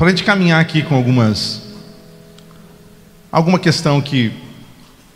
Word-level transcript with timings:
para 0.00 0.06
a 0.06 0.10
gente 0.12 0.24
caminhar 0.24 0.58
aqui 0.58 0.80
com 0.80 0.94
algumas. 0.94 1.60
Alguma 3.30 3.58
questão 3.58 4.00
que 4.00 4.32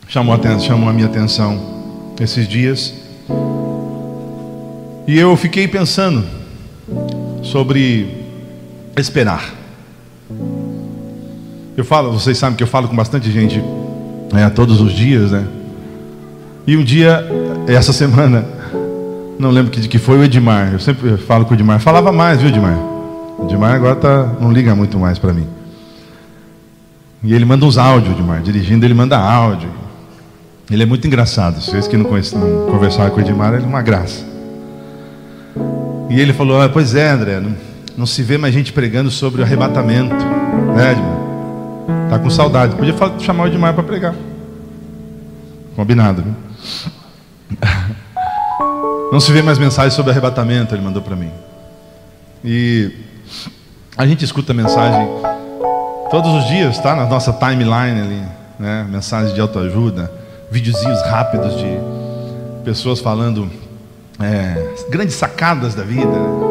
chamou 0.07 0.31
a, 0.31 0.35
atenção, 0.35 0.59
chamou 0.59 0.87
a 0.87 0.93
minha 0.93 1.07
atenção 1.07 2.13
esses 2.21 2.47
dias. 2.47 2.93
E 5.07 5.17
eu 5.17 5.35
fiquei 5.37 5.67
pensando 5.67 6.23
sobre 7.41 8.27
esperar. 8.95 9.55
Eu 11.75 11.83
falo, 11.83 12.11
vocês 12.11 12.37
sabem 12.37 12.55
que 12.55 12.61
eu 12.61 12.67
falo 12.67 12.87
com 12.87 12.95
bastante 12.95 13.31
gente 13.31 13.59
né, 14.31 14.47
todos 14.51 14.79
os 14.79 14.93
dias, 14.93 15.31
né? 15.31 15.47
E 16.67 16.77
um 16.77 16.83
dia, 16.83 17.25
essa 17.65 17.89
semana, 17.91 18.45
não 19.39 19.49
lembro 19.49 19.71
de 19.71 19.89
que 19.89 19.97
foi 19.97 20.19
o 20.19 20.23
Edmar. 20.23 20.73
Eu 20.73 20.79
sempre 20.79 21.17
falo 21.17 21.43
com 21.43 21.55
o 21.55 21.57
Edmar. 21.57 21.79
Falava 21.79 22.11
mais, 22.11 22.39
viu, 22.39 22.49
Edmar? 22.49 22.94
O 23.45 23.47
Edmar 23.47 23.75
agora 23.75 23.95
tá, 23.95 24.23
não 24.41 24.51
liga 24.51 24.73
muito 24.73 24.97
mais 24.97 25.19
para 25.19 25.31
mim. 25.31 25.47
E 27.23 27.33
ele 27.33 27.45
manda 27.45 27.63
uns 27.63 27.77
áudios, 27.77 28.15
Edmar. 28.15 28.41
Dirigindo, 28.41 28.85
ele 28.85 28.93
manda 28.95 29.17
áudio. 29.17 29.69
Ele 30.69 30.81
é 30.81 30.85
muito 30.85 31.05
engraçado. 31.05 31.61
Vocês 31.61 31.87
que 31.87 31.95
não, 31.95 32.05
conhecem, 32.05 32.39
não 32.39 32.71
conversaram 32.71 33.11
com 33.11 33.17
o 33.17 33.21
Edmar, 33.21 33.53
ele 33.53 33.63
é 33.63 33.67
uma 33.67 33.83
graça. 33.83 34.25
E 36.09 36.19
ele 36.19 36.33
falou: 36.33 36.59
ah, 36.59 36.67
Pois 36.67 36.95
é, 36.95 37.11
André, 37.11 37.39
não, 37.39 37.55
não, 37.95 38.05
se 38.07 38.23
vê 38.23 38.35
mais 38.37 38.51
gente 38.51 38.73
pregando 38.73 39.11
sobre 39.11 39.41
o 39.41 39.43
arrebatamento. 39.43 40.15
Né, 40.75 40.91
Edmar? 40.91 42.09
Tá 42.09 42.17
com 42.17 42.29
saudade. 42.31 42.75
Podia 42.75 42.95
chamar 43.19 43.43
o 43.43 43.47
Edmar 43.47 43.75
para 43.75 43.83
pregar. 43.83 44.15
Combinado, 45.75 46.23
viu? 46.23 46.33
Não 49.11 49.19
se 49.19 49.31
vê 49.31 49.41
mais 49.41 49.59
mensagens 49.59 49.93
sobre 49.93 50.11
arrebatamento, 50.11 50.73
ele 50.73 50.81
mandou 50.81 51.01
para 51.01 51.15
mim. 51.15 51.29
E 52.43 52.91
a 53.97 54.05
gente 54.05 54.25
escuta 54.25 54.53
mensagem 54.53 55.07
todos 56.09 56.31
os 56.33 56.47
dias, 56.47 56.79
tá? 56.79 56.95
Na 56.95 57.05
nossa 57.05 57.31
timeline 57.33 58.01
ali, 58.01 58.23
né? 58.59 58.85
Mensagens 58.89 59.33
de 59.33 59.41
autoajuda, 59.41 60.11
videozinhos 60.51 61.01
rápidos 61.03 61.55
de 61.57 61.77
pessoas 62.63 62.99
falando 62.99 63.49
é, 64.19 64.73
grandes 64.89 65.15
sacadas 65.15 65.75
da 65.75 65.83
vida. 65.83 66.45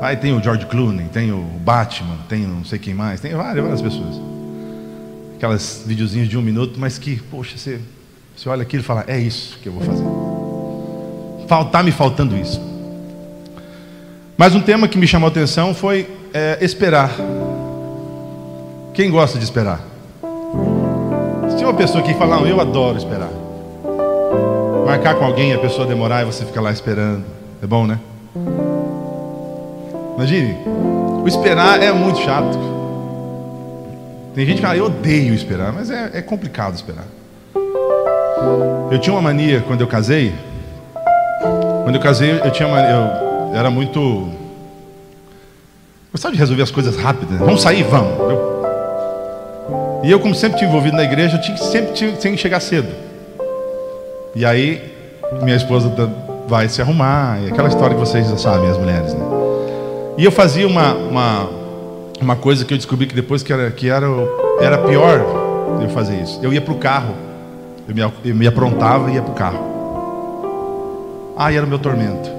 Aí 0.00 0.16
tem 0.16 0.32
o 0.32 0.42
George 0.42 0.66
Clooney, 0.66 1.06
tem 1.08 1.32
o 1.32 1.42
Batman, 1.60 2.16
tem 2.28 2.46
não 2.46 2.64
sei 2.64 2.78
quem 2.78 2.94
mais, 2.94 3.20
tem 3.20 3.34
várias, 3.34 3.62
várias 3.62 3.82
pessoas. 3.82 4.20
Aquelas 5.36 5.82
videozinhos 5.86 6.28
de 6.28 6.36
um 6.36 6.42
minuto, 6.42 6.78
mas 6.78 6.98
que, 6.98 7.16
poxa, 7.16 7.56
você, 7.56 7.80
você 8.36 8.48
olha 8.48 8.62
aquilo 8.62 8.82
e 8.82 8.86
fala, 8.86 9.04
é 9.06 9.18
isso 9.18 9.58
que 9.62 9.68
eu 9.68 9.72
vou 9.72 9.82
fazer. 9.82 10.04
Está 11.66 11.82
me 11.82 11.90
faltando 11.90 12.36
isso. 12.36 12.67
Mas 14.38 14.54
um 14.54 14.60
tema 14.60 14.86
que 14.86 14.96
me 14.96 15.04
chamou 15.04 15.26
a 15.26 15.30
atenção 15.30 15.74
foi 15.74 16.08
é, 16.32 16.58
esperar. 16.60 17.10
Quem 18.94 19.10
gosta 19.10 19.36
de 19.36 19.42
esperar? 19.42 19.80
Se 21.58 21.64
uma 21.64 21.74
pessoa 21.74 22.04
que 22.04 22.14
fala, 22.14 22.36
não, 22.36 22.46
eu 22.46 22.60
adoro 22.60 22.96
esperar. 22.96 23.30
Marcar 24.86 25.16
com 25.16 25.24
alguém, 25.24 25.52
a 25.52 25.58
pessoa 25.58 25.88
demorar 25.88 26.22
e 26.22 26.24
você 26.24 26.44
fica 26.44 26.60
lá 26.60 26.70
esperando. 26.70 27.24
É 27.60 27.66
bom, 27.66 27.84
né? 27.84 27.98
Imagine, 30.14 30.56
o 31.20 31.26
esperar 31.26 31.82
é 31.82 31.90
muito 31.90 32.20
chato. 32.20 32.56
Tem 34.36 34.46
gente 34.46 34.58
que 34.58 34.62
fala, 34.62 34.76
eu 34.76 34.84
odeio 34.84 35.34
esperar, 35.34 35.72
mas 35.72 35.90
é, 35.90 36.12
é 36.14 36.22
complicado 36.22 36.76
esperar. 36.76 37.06
Eu 38.88 39.00
tinha 39.00 39.12
uma 39.12 39.22
mania 39.22 39.64
quando 39.66 39.80
eu 39.80 39.88
casei, 39.88 40.32
quando 41.82 41.96
eu 41.96 42.00
casei, 42.00 42.38
eu 42.38 42.52
tinha 42.52 42.68
uma, 42.68 42.80
eu 42.80 43.27
era 43.54 43.70
muito 43.70 44.28
gostava 46.12 46.32
de 46.32 46.38
resolver 46.38 46.62
as 46.62 46.70
coisas 46.70 46.96
rápidas. 46.96 47.38
Vamos 47.38 47.62
sair, 47.62 47.82
vamos. 47.84 48.18
Eu, 48.18 48.58
e 50.04 50.10
eu, 50.10 50.20
como 50.20 50.34
sempre 50.34 50.58
tinha 50.58 50.68
envolvido 50.68 50.96
na 50.96 51.04
igreja, 51.04 51.36
eu 51.36 51.40
tinha, 51.40 51.56
sempre 51.56 51.92
tinha, 51.92 52.12
tinha 52.12 52.32
que 52.32 52.38
chegar 52.38 52.60
cedo. 52.60 52.88
E 54.34 54.44
aí 54.44 54.92
minha 55.42 55.56
esposa 55.56 55.92
vai 56.46 56.68
se 56.68 56.80
arrumar, 56.80 57.40
e 57.42 57.48
aquela 57.48 57.68
história 57.68 57.94
que 57.94 58.00
vocês 58.00 58.28
já 58.28 58.36
sabem, 58.38 58.70
as 58.70 58.78
mulheres, 58.78 59.12
né? 59.12 59.20
E 60.16 60.24
eu 60.24 60.32
fazia 60.32 60.66
uma, 60.66 60.94
uma, 60.94 61.48
uma 62.20 62.36
coisa 62.36 62.64
que 62.64 62.72
eu 62.72 62.78
descobri 62.78 63.06
que 63.06 63.14
depois 63.14 63.42
que 63.42 63.52
era, 63.52 63.70
que 63.70 63.90
era, 63.90 64.06
era 64.60 64.78
pior 64.78 65.20
eu 65.82 65.88
fazer 65.90 66.20
isso. 66.20 66.40
Eu 66.42 66.52
ia 66.52 66.60
para 66.60 66.72
o 66.72 66.78
carro, 66.78 67.14
eu 67.86 67.94
me, 67.94 68.00
eu 68.00 68.34
me 68.34 68.46
aprontava 68.46 69.10
e 69.10 69.14
ia 69.14 69.22
para 69.22 69.32
o 69.32 69.34
carro. 69.34 69.58
Aí 71.36 71.56
era 71.56 71.64
o 71.64 71.68
meu 71.68 71.78
tormento. 71.78 72.37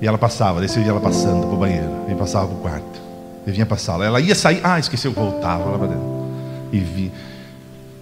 E 0.00 0.06
ela 0.06 0.18
passava, 0.18 0.60
desse 0.60 0.80
dia 0.80 0.90
ela 0.90 1.00
passando 1.00 1.46
para 1.46 1.54
o 1.54 1.58
banheiro, 1.58 1.90
e 2.08 2.14
passava 2.14 2.46
para 2.46 2.56
o 2.56 2.60
quarto. 2.60 3.00
E 3.46 3.50
vinha 3.50 3.66
para 3.66 3.76
a 3.76 3.78
sala. 3.78 4.04
Ela 4.04 4.20
ia 4.20 4.34
sair, 4.34 4.60
ah, 4.62 4.78
esqueceu, 4.78 5.12
voltava 5.12 5.70
lá 5.70 5.78
para 5.78 5.88
dentro. 5.88 6.04
E 6.72 6.78
vi. 6.78 7.12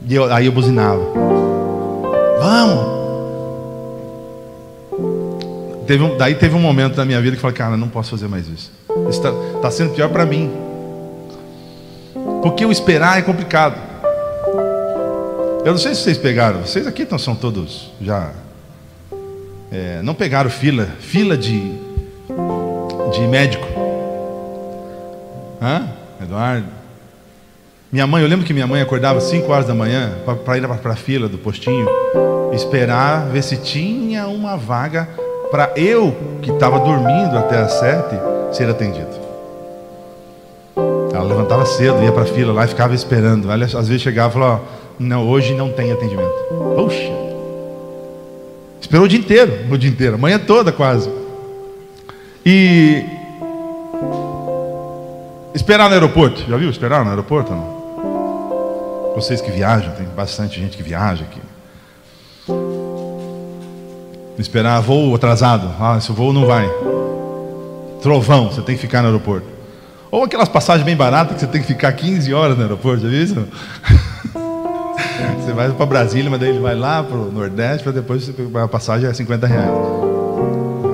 E 0.06 0.14
eu, 0.14 0.32
aí 0.32 0.46
eu 0.46 0.52
buzinava. 0.52 1.02
Vamos! 2.40 2.98
Teve 5.86 6.04
um, 6.04 6.16
daí 6.16 6.34
teve 6.34 6.54
um 6.54 6.60
momento 6.60 6.96
na 6.96 7.04
minha 7.04 7.20
vida 7.20 7.32
que 7.32 7.38
eu 7.38 7.42
falei, 7.42 7.56
cara, 7.56 7.76
não 7.76 7.88
posso 7.88 8.10
fazer 8.10 8.28
mais 8.28 8.46
isso. 8.46 8.70
Isso 9.08 9.08
está 9.08 9.32
tá 9.60 9.70
sendo 9.70 9.94
pior 9.94 10.08
para 10.10 10.26
mim. 10.26 10.50
Porque 12.42 12.64
o 12.64 12.70
esperar 12.70 13.18
é 13.18 13.22
complicado. 13.22 13.76
Eu 15.64 15.72
não 15.72 15.78
sei 15.78 15.94
se 15.94 16.02
vocês 16.02 16.18
pegaram, 16.18 16.60
vocês 16.60 16.86
aqui 16.86 17.06
não 17.10 17.18
são 17.18 17.34
todos 17.34 17.90
já 18.00 18.32
é, 19.70 20.00
não 20.02 20.14
pegaram 20.14 20.50
fila, 20.50 20.88
fila 21.00 21.36
de, 21.36 21.72
de 23.12 23.20
médico. 23.26 23.66
Hã? 25.60 25.88
Eduardo? 26.22 26.66
Minha 27.90 28.06
mãe, 28.06 28.22
eu 28.22 28.28
lembro 28.28 28.44
que 28.44 28.52
minha 28.52 28.66
mãe 28.66 28.82
acordava 28.82 29.20
5 29.20 29.50
horas 29.50 29.66
da 29.66 29.74
manhã 29.74 30.12
para 30.44 30.58
ir 30.58 30.68
para 30.68 30.92
a 30.92 30.96
fila 30.96 31.26
do 31.28 31.38
postinho, 31.38 31.88
esperar 32.52 33.26
ver 33.28 33.42
se 33.42 33.56
tinha 33.56 34.26
uma 34.26 34.56
vaga 34.56 35.08
para 35.50 35.72
eu, 35.74 36.14
que 36.42 36.50
estava 36.50 36.78
dormindo 36.78 37.38
até 37.38 37.56
as 37.56 37.72
7, 37.72 38.14
ser 38.52 38.68
atendido. 38.68 39.08
Ela 41.14 41.24
levantava 41.24 41.64
cedo, 41.64 42.02
ia 42.02 42.12
para 42.12 42.24
a 42.24 42.26
fila 42.26 42.52
lá 42.52 42.64
e 42.64 42.68
ficava 42.68 42.94
esperando. 42.94 43.50
Ela, 43.50 43.64
às 43.64 43.88
vezes 43.88 44.02
chegava 44.02 44.28
e 44.28 44.32
falava: 44.34 44.62
Não, 44.98 45.26
hoje 45.26 45.54
não 45.54 45.72
tem 45.72 45.90
atendimento. 45.90 46.34
Puxa! 46.76 47.10
Esperou 48.80 49.06
o 49.06 49.08
dia 49.08 49.18
inteiro, 49.18 49.52
o 49.70 49.78
dia 49.78 49.90
inteiro, 49.90 50.14
a 50.14 50.18
manhã 50.18 50.38
toda 50.38 50.70
quase. 50.70 51.10
E 52.50 53.04
esperar 55.54 55.86
no 55.90 55.94
aeroporto, 55.94 56.48
já 56.48 56.56
viu 56.56 56.70
esperar 56.70 57.04
no 57.04 57.10
aeroporto 57.10 57.52
não? 57.52 59.12
Vocês 59.14 59.42
que 59.42 59.50
viajam, 59.50 59.92
tem 59.92 60.06
bastante 60.06 60.58
gente 60.58 60.74
que 60.74 60.82
viaja 60.82 61.26
aqui. 61.26 61.42
Esperar 64.38 64.80
voo 64.80 65.14
atrasado, 65.14 65.70
ah, 65.78 65.98
esse 65.98 66.10
voo 66.10 66.32
não 66.32 66.46
vai. 66.46 66.66
Trovão, 68.00 68.50
você 68.50 68.62
tem 68.62 68.76
que 68.76 68.80
ficar 68.80 69.02
no 69.02 69.08
aeroporto. 69.08 69.46
Ou 70.10 70.24
aquelas 70.24 70.48
passagens 70.48 70.86
bem 70.86 70.96
baratas 70.96 71.34
que 71.34 71.40
você 71.40 71.46
tem 71.48 71.60
que 71.60 71.66
ficar 71.66 71.92
15 71.92 72.32
horas 72.32 72.56
no 72.56 72.62
aeroporto, 72.62 73.02
já 73.02 73.10
viu 73.10 73.22
isso? 73.22 73.46
Você 75.38 75.52
vai 75.52 75.70
para 75.70 75.86
Brasília, 75.86 76.30
mas 76.30 76.40
daí 76.40 76.50
ele 76.50 76.60
vai 76.60 76.74
lá 76.74 77.02
para 77.02 77.16
o 77.16 77.32
Nordeste, 77.32 77.82
para 77.82 77.92
depois 77.92 78.30
a 78.54 78.68
passagem 78.68 79.08
é 79.08 79.12
50 79.12 79.46
reais. 79.46 79.97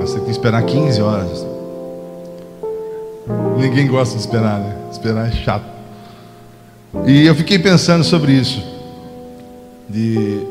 Você 0.05 0.17
tem 0.17 0.25
que 0.27 0.31
esperar 0.33 0.63
15 0.63 1.01
horas. 1.01 1.47
Ninguém 3.57 3.87
gosta 3.87 4.15
de 4.15 4.21
esperar, 4.21 4.59
né? 4.61 4.77
Esperar 4.93 5.29
é 5.29 5.33
chato. 5.33 5.65
E 7.07 7.25
eu 7.25 7.35
fiquei 7.35 7.59
pensando 7.59 8.05
sobre 8.05 8.33
isso. 8.33 8.63
De 9.89 10.47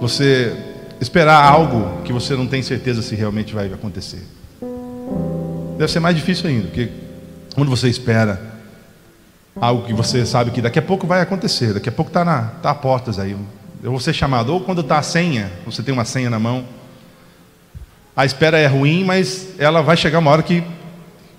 você 0.00 0.56
esperar 0.98 1.44
algo 1.44 2.02
que 2.04 2.12
você 2.12 2.34
não 2.34 2.46
tem 2.46 2.62
certeza 2.62 3.02
se 3.02 3.14
realmente 3.14 3.54
vai 3.54 3.70
acontecer. 3.70 4.22
Deve 5.76 5.92
ser 5.92 6.00
mais 6.00 6.16
difícil 6.16 6.48
ainda, 6.48 6.68
porque 6.68 6.88
quando 7.54 7.68
você 7.68 7.88
espera 7.88 8.40
algo 9.60 9.84
que 9.84 9.92
você 9.92 10.24
sabe 10.24 10.52
que 10.52 10.62
daqui 10.62 10.78
a 10.78 10.82
pouco 10.82 11.06
vai 11.06 11.20
acontecer, 11.20 11.74
daqui 11.74 11.90
a 11.90 11.92
pouco 11.92 12.08
está 12.08 12.24
tá 12.62 12.70
a 12.70 12.74
portas 12.74 13.18
aí. 13.18 13.36
Eu 13.82 13.90
vou 13.90 14.00
ser 14.00 14.14
chamado, 14.14 14.54
ou 14.54 14.60
quando 14.62 14.80
está 14.80 14.98
a 14.98 15.02
senha, 15.02 15.52
você 15.66 15.82
tem 15.82 15.92
uma 15.92 16.06
senha 16.06 16.30
na 16.30 16.38
mão, 16.38 16.79
a 18.16 18.24
espera 18.24 18.58
é 18.58 18.66
ruim, 18.66 19.04
mas 19.04 19.54
ela 19.58 19.82
vai 19.82 19.96
chegar 19.96 20.18
uma 20.18 20.30
hora 20.30 20.42
que 20.42 20.62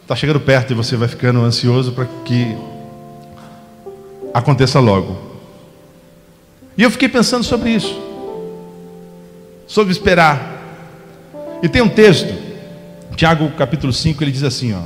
está 0.02 0.16
chegando 0.16 0.40
perto 0.40 0.72
e 0.72 0.76
você 0.76 0.96
vai 0.96 1.08
ficando 1.08 1.42
ansioso 1.42 1.92
para 1.92 2.06
que 2.26 2.56
aconteça 4.34 4.80
logo. 4.80 5.18
E 6.78 6.84
eu 6.84 6.92
fiquei 6.92 7.10
pensando 7.10 7.44
sobre 7.44 7.70
isso, 7.70 8.00
sobre 9.68 9.92
esperar. 9.92 10.60
E 11.62 11.70
tem 11.70 11.82
um 11.82 11.90
texto, 11.90 12.34
Tiago 13.16 13.50
capítulo 13.52 13.94
5, 13.94 14.24
ele 14.24 14.32
diz 14.32 14.44
assim: 14.44 14.74
ó. 14.74 14.82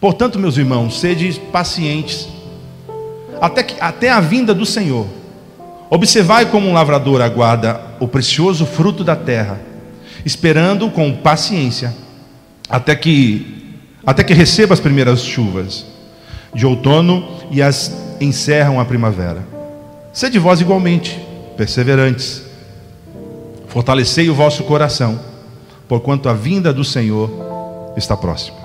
Portanto, 0.00 0.38
meus 0.38 0.56
irmãos, 0.56 0.98
sede 0.98 1.38
pacientes, 1.52 2.26
até, 3.40 3.62
que, 3.62 3.80
até 3.80 4.10
a 4.10 4.20
vinda 4.20 4.54
do 4.54 4.64
Senhor. 4.64 5.06
Observai 5.90 6.46
como 6.46 6.68
um 6.68 6.72
lavrador 6.72 7.20
aguarda 7.20 7.80
o 7.98 8.06
precioso 8.06 8.64
fruto 8.64 9.02
da 9.02 9.16
terra, 9.16 9.60
esperando 10.24 10.90
com 10.90 11.16
paciência, 11.16 11.94
até 12.68 12.94
que 12.94 13.58
até 14.04 14.24
que 14.24 14.32
receba 14.32 14.72
as 14.72 14.80
primeiras 14.80 15.22
chuvas 15.22 15.84
de 16.54 16.64
outono 16.64 17.38
e 17.50 17.60
as 17.60 17.92
encerram 18.20 18.80
a 18.80 18.84
primavera. 18.84 19.46
Sede 20.12 20.38
vós 20.38 20.60
igualmente 20.60 21.20
perseverantes, 21.56 22.42
fortalecei 23.68 24.30
o 24.30 24.34
vosso 24.34 24.64
coração, 24.64 25.20
porquanto 25.86 26.28
a 26.28 26.32
vinda 26.32 26.72
do 26.72 26.84
Senhor 26.84 27.30
está 27.96 28.16
próxima. 28.16 28.58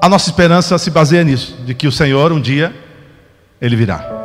A 0.00 0.08
nossa 0.08 0.28
esperança 0.28 0.76
se 0.76 0.90
baseia 0.90 1.24
nisso, 1.24 1.56
de 1.64 1.74
que 1.74 1.86
o 1.86 1.92
Senhor 1.92 2.32
um 2.32 2.40
dia 2.40 2.74
ele 3.60 3.76
virá. 3.76 4.23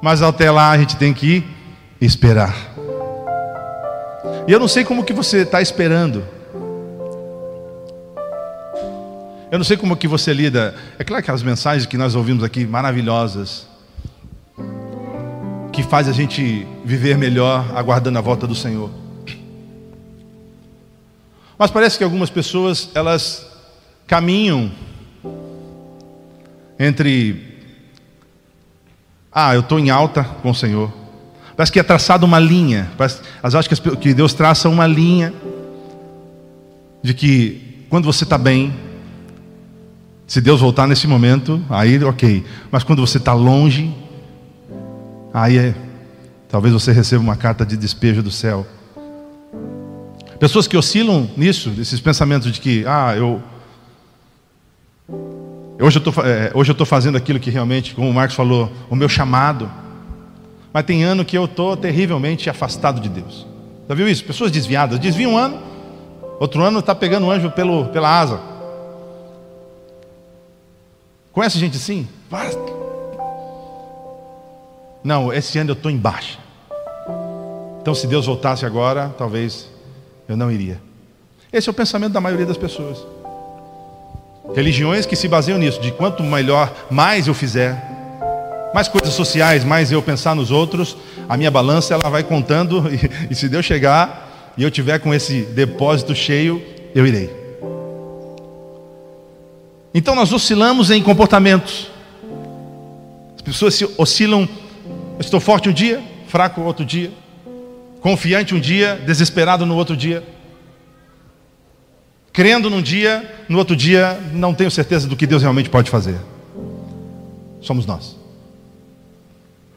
Mas 0.00 0.22
até 0.22 0.50
lá 0.50 0.70
a 0.70 0.78
gente 0.78 0.96
tem 0.96 1.12
que 1.12 1.44
esperar. 2.00 2.54
E 4.46 4.52
eu 4.52 4.60
não 4.60 4.68
sei 4.68 4.84
como 4.84 5.04
que 5.04 5.12
você 5.12 5.38
está 5.38 5.60
esperando. 5.60 6.24
Eu 9.50 9.58
não 9.58 9.64
sei 9.64 9.76
como 9.76 9.96
que 9.96 10.06
você 10.06 10.32
lida. 10.32 10.74
É 10.98 11.04
claro 11.04 11.22
que 11.22 11.30
as 11.30 11.42
mensagens 11.42 11.86
que 11.86 11.96
nós 11.96 12.14
ouvimos 12.14 12.44
aqui 12.44 12.66
maravilhosas, 12.66 13.66
que 15.72 15.82
faz 15.82 16.08
a 16.08 16.12
gente 16.12 16.66
viver 16.84 17.16
melhor 17.16 17.76
aguardando 17.76 18.18
a 18.18 18.20
volta 18.20 18.46
do 18.46 18.54
Senhor. 18.54 18.90
Mas 21.58 21.70
parece 21.70 21.98
que 21.98 22.04
algumas 22.04 22.30
pessoas 22.30 22.90
elas 22.94 23.46
caminham 24.06 24.70
entre 26.78 27.47
ah, 29.32 29.54
eu 29.54 29.60
estou 29.60 29.78
em 29.78 29.90
alta 29.90 30.24
com 30.24 30.50
o 30.50 30.54
Senhor. 30.54 30.92
Parece 31.56 31.72
que 31.72 31.80
é 31.80 31.82
traçada 31.82 32.24
uma 32.24 32.38
linha. 32.38 32.90
Parece, 32.96 33.20
elas 33.42 33.54
acham 33.54 33.96
que 33.96 34.14
Deus 34.14 34.32
traça 34.32 34.68
uma 34.68 34.86
linha 34.86 35.32
de 37.02 37.12
que 37.14 37.84
quando 37.90 38.04
você 38.04 38.24
está 38.24 38.38
bem, 38.38 38.74
se 40.26 40.40
Deus 40.40 40.60
voltar 40.60 40.86
nesse 40.86 41.06
momento, 41.06 41.60
aí 41.70 42.02
ok. 42.04 42.44
Mas 42.70 42.84
quando 42.84 43.04
você 43.04 43.18
está 43.18 43.32
longe, 43.32 43.94
aí 45.32 45.58
é, 45.58 45.74
talvez 46.48 46.72
você 46.72 46.92
receba 46.92 47.22
uma 47.22 47.36
carta 47.36 47.64
de 47.64 47.76
despejo 47.76 48.22
do 48.22 48.30
céu. 48.30 48.66
Pessoas 50.38 50.68
que 50.68 50.76
oscilam 50.76 51.28
nisso, 51.36 51.72
esses 51.78 51.98
pensamentos 51.98 52.52
de 52.52 52.60
que, 52.60 52.84
ah, 52.86 53.14
eu 53.16 53.42
Hoje 55.80 56.00
eu 56.00 56.24
é, 56.24 56.72
estou 56.72 56.84
fazendo 56.84 57.16
aquilo 57.16 57.38
que 57.38 57.50
realmente, 57.50 57.94
como 57.94 58.10
o 58.10 58.12
Marcos 58.12 58.34
falou, 58.34 58.70
o 58.90 58.96
meu 58.96 59.08
chamado. 59.08 59.70
Mas 60.72 60.84
tem 60.84 61.04
ano 61.04 61.24
que 61.24 61.38
eu 61.38 61.44
estou 61.44 61.76
terrivelmente 61.76 62.50
afastado 62.50 63.00
de 63.00 63.08
Deus. 63.08 63.46
Já 63.88 63.94
viu 63.94 64.08
isso? 64.08 64.24
Pessoas 64.24 64.50
desviadas. 64.50 64.98
Desvia 64.98 65.28
um 65.28 65.38
ano, 65.38 65.62
outro 66.40 66.62
ano 66.62 66.80
está 66.80 66.94
pegando 66.94 67.26
o 67.26 67.30
anjo 67.30 67.50
pelo, 67.50 67.86
pela 67.86 68.20
asa. 68.20 68.40
Conhece 71.32 71.58
gente 71.58 71.76
assim? 71.76 72.08
Não, 75.04 75.32
esse 75.32 75.58
ano 75.60 75.70
eu 75.70 75.74
estou 75.74 75.90
em 75.90 75.96
baixa. 75.96 76.38
Então, 77.80 77.94
se 77.94 78.06
Deus 78.08 78.26
voltasse 78.26 78.66
agora, 78.66 79.14
talvez 79.16 79.70
eu 80.28 80.36
não 80.36 80.50
iria. 80.50 80.80
Esse 81.52 81.68
é 81.68 81.70
o 81.70 81.74
pensamento 81.74 82.12
da 82.12 82.20
maioria 82.20 82.44
das 82.44 82.56
pessoas. 82.56 82.98
Religiões 84.54 85.04
que 85.04 85.14
se 85.14 85.28
baseiam 85.28 85.58
nisso, 85.58 85.80
de 85.80 85.92
quanto 85.92 86.22
melhor, 86.22 86.72
mais 86.90 87.26
eu 87.26 87.34
fizer, 87.34 87.76
mais 88.72 88.88
coisas 88.88 89.12
sociais, 89.12 89.62
mais 89.62 89.92
eu 89.92 90.02
pensar 90.02 90.34
nos 90.34 90.50
outros, 90.50 90.96
a 91.28 91.36
minha 91.36 91.50
balança 91.50 91.94
ela 91.94 92.08
vai 92.08 92.22
contando 92.22 92.84
e, 92.92 93.30
e 93.30 93.34
se 93.34 93.48
Deus 93.48 93.66
chegar 93.66 94.52
e 94.56 94.62
eu 94.62 94.70
tiver 94.70 94.98
com 94.98 95.12
esse 95.12 95.42
depósito 95.42 96.14
cheio, 96.14 96.62
eu 96.94 97.06
irei. 97.06 97.30
Então 99.94 100.14
nós 100.14 100.32
oscilamos 100.32 100.90
em 100.90 101.02
comportamentos. 101.02 101.90
As 103.36 103.42
pessoas 103.42 103.78
oscilam, 103.96 104.48
estou 105.20 105.40
forte 105.40 105.68
um 105.68 105.72
dia, 105.72 106.02
fraco 106.26 106.62
outro 106.62 106.84
dia, 106.84 107.10
confiante 108.00 108.54
um 108.54 108.60
dia, 108.60 109.00
desesperado 109.06 109.64
no 109.66 109.76
outro 109.76 109.96
dia 109.96 110.24
crendo 112.38 112.70
num 112.70 112.80
dia, 112.80 113.44
no 113.48 113.58
outro 113.58 113.74
dia 113.74 114.16
não 114.32 114.54
tenho 114.54 114.70
certeza 114.70 115.08
do 115.08 115.16
que 115.16 115.26
Deus 115.26 115.42
realmente 115.42 115.68
pode 115.68 115.90
fazer. 115.90 116.16
Somos 117.60 117.84
nós. 117.84 118.16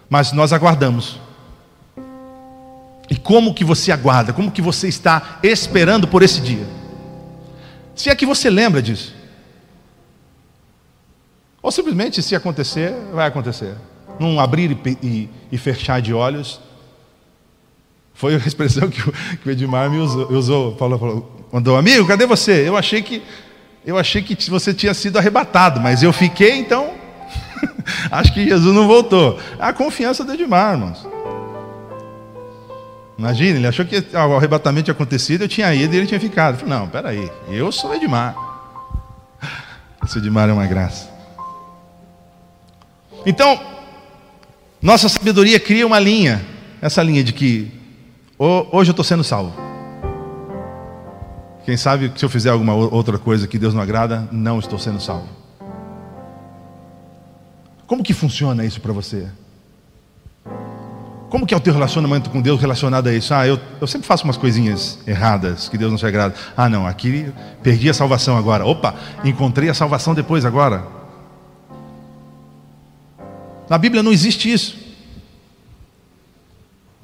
Mas 0.08 0.32
nós 0.32 0.54
aguardamos. 0.54 1.20
E 3.10 3.16
como 3.16 3.56
que 3.56 3.66
você 3.66 3.92
aguarda? 3.92 4.32
Como 4.32 4.52
que 4.52 4.62
você 4.62 4.88
está 4.88 5.40
esperando 5.42 6.08
por 6.08 6.22
esse 6.22 6.40
dia? 6.40 6.64
Se 7.96 8.12
é 8.12 8.16
que 8.16 8.28
você 8.28 8.48
lembra 8.48 8.80
disso. 8.80 9.16
Ou 11.64 11.72
simplesmente, 11.72 12.22
se 12.22 12.36
acontecer, 12.36 12.94
vai 13.12 13.28
acontecer. 13.28 13.74
Num 14.20 14.40
abrir 14.40 14.78
e, 14.86 14.98
e, 15.02 15.30
e 15.52 15.58
fechar 15.58 16.00
de 16.00 16.14
olhos. 16.14 16.62
Foi 18.14 18.36
a 18.36 18.38
expressão 18.38 18.90
que 18.90 19.02
o, 19.10 19.14
Edmar 19.50 19.90
me 19.90 19.98
usou, 19.98 20.32
usou 20.32 20.76
falou, 20.78 21.00
falou, 21.00 21.42
Mandou, 21.52 21.76
amigo, 21.76 22.08
cadê 22.08 22.26
você? 22.26 22.68
Eu 22.68 22.78
achei 22.78 23.02
que 23.02 23.22
eu 23.86 23.98
achei 23.98 24.22
que 24.22 24.50
você 24.50 24.74
tinha 24.74 24.94
sido 24.94 25.18
arrebatado, 25.18 25.80
mas 25.82 26.04
eu 26.04 26.14
fiquei, 26.14 26.60
então 26.60 26.94
acho 28.12 28.34
que 28.34 28.48
Jesus 28.48 28.74
não 28.74 28.88
voltou. 28.88 29.40
A 29.60 29.74
confiança 29.74 30.24
do 30.24 30.34
Edmar, 30.34 30.74
irmãos. 30.74 31.08
Imagina, 33.18 33.58
ele 33.58 33.68
achou 33.68 33.86
que 33.86 33.98
o 33.98 34.38
arrebatamento 34.38 34.86
tinha 34.86 34.94
acontecido, 34.94 35.44
eu 35.44 35.48
tinha 35.48 35.74
ido 35.74 35.94
e 35.94 35.98
ele 35.98 36.08
tinha 36.08 36.20
ficado. 36.20 36.58
falei, 36.58 36.74
não, 36.74 36.88
peraí, 36.88 37.30
eu 37.50 37.72
sou 37.72 37.94
Edmar. 37.94 38.36
Esse 40.06 40.20
Edmar 40.20 40.50
é 40.50 40.54
uma 40.54 40.66
graça. 40.66 41.10
Então, 43.26 43.60
nossa 44.82 45.10
sabedoria 45.10 45.60
cria 45.60 45.86
uma 45.86 46.00
linha, 46.00 46.44
essa 46.82 47.04
linha 47.04 47.24
de 47.24 47.34
que 47.34 47.81
hoje 48.44 48.90
eu 48.90 48.94
estou 48.94 49.06
sendo 49.06 49.24
salvo. 49.24 49.54
Quem 51.64 51.78
sabe 51.78 52.12
se 52.16 52.26
eu 52.26 52.30
fizer 52.30 52.50
alguma 52.50 52.74
outra 52.74 53.20
coisa 53.20 53.48
que 53.48 53.60
Deus 53.60 53.74
não 53.74 53.82
agrada, 53.82 54.28
não 54.32 54.58
estou 54.58 54.80
sendo 54.80 55.00
salvo. 55.00 55.28
Como 57.86 58.02
que 58.02 58.14
funciona 58.14 58.66
isso 58.66 58.82
para 58.82 58.92
você? 58.92 59.28
Como 61.30 61.46
que 61.46 61.54
é 61.54 61.58
o 61.58 61.60
teu 61.60 61.72
relacionamento 61.72 62.30
com 62.30 62.42
Deus 62.42 62.60
relacionado 62.60 63.08
a 63.08 63.14
isso? 63.14 63.34
Ah, 63.34 63.48
eu, 63.48 63.60
eu 63.80 63.88
sempre 63.88 64.08
faço 64.08 64.24
umas 64.26 64.38
coisinhas 64.38 64.98
erradas 65.06 65.70
que 65.70 65.78
Deus 65.78 65.92
não 65.92 65.98
se 65.98 66.06
agrada. 66.06 66.34
Ah, 66.58 66.68
não, 66.68 66.88
aqui 66.88 67.32
perdi 67.62 67.90
a 67.90 67.94
salvação 67.94 68.36
agora. 68.36 68.66
Opa, 68.66 68.96
encontrei 69.24 69.70
a 69.70 69.74
salvação 69.74 70.16
depois 70.16 70.46
agora. 70.46 70.84
Na 73.70 73.78
Bíblia 73.78 74.02
não 74.02 74.12
existe 74.12 74.52
isso. 74.52 74.81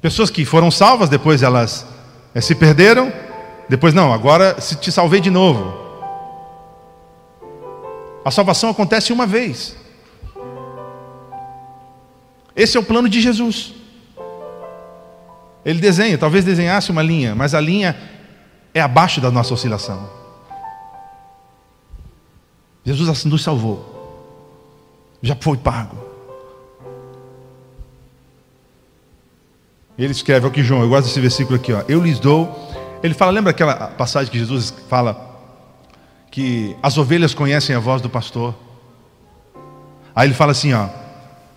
Pessoas 0.00 0.30
que 0.30 0.44
foram 0.44 0.70
salvas, 0.70 1.08
depois 1.08 1.42
elas 1.42 1.86
é, 2.34 2.40
se 2.40 2.54
perderam, 2.54 3.12
depois, 3.68 3.92
não, 3.92 4.12
agora 4.12 4.60
se 4.60 4.76
te 4.76 4.90
salvei 4.90 5.20
de 5.20 5.30
novo. 5.30 5.76
A 8.24 8.30
salvação 8.30 8.70
acontece 8.70 9.12
uma 9.12 9.26
vez. 9.26 9.76
Esse 12.54 12.76
é 12.76 12.80
o 12.80 12.84
plano 12.84 13.08
de 13.08 13.20
Jesus. 13.20 13.74
Ele 15.64 15.80
desenha, 15.80 16.16
talvez 16.16 16.44
desenhasse 16.44 16.90
uma 16.90 17.02
linha, 17.02 17.34
mas 17.34 17.54
a 17.54 17.60
linha 17.60 17.96
é 18.72 18.80
abaixo 18.80 19.20
da 19.20 19.30
nossa 19.30 19.52
oscilação. 19.52 20.08
Jesus 22.84 23.24
nos 23.24 23.42
salvou. 23.42 23.96
Já 25.22 25.36
foi 25.38 25.56
pago. 25.58 26.07
Ele 29.98 30.12
escreve 30.12 30.46
aqui, 30.46 30.62
João, 30.62 30.82
eu 30.82 30.88
gosto 30.88 31.06
desse 31.06 31.20
versículo 31.20 31.56
aqui, 31.56 31.72
ó. 31.72 31.82
Eu 31.88 32.00
lhes 32.00 32.20
dou 32.20 32.68
ele 33.02 33.14
fala, 33.14 33.30
lembra 33.30 33.50
aquela 33.50 33.88
passagem 33.88 34.30
que 34.30 34.38
Jesus 34.38 34.74
fala 34.88 35.26
que 36.30 36.76
as 36.82 36.98
ovelhas 36.98 37.32
conhecem 37.32 37.74
a 37.74 37.78
voz 37.78 38.02
do 38.02 38.10
pastor? 38.10 38.54
Aí 40.14 40.26
ele 40.26 40.34
fala 40.34 40.52
assim, 40.52 40.72
ó, 40.72 40.88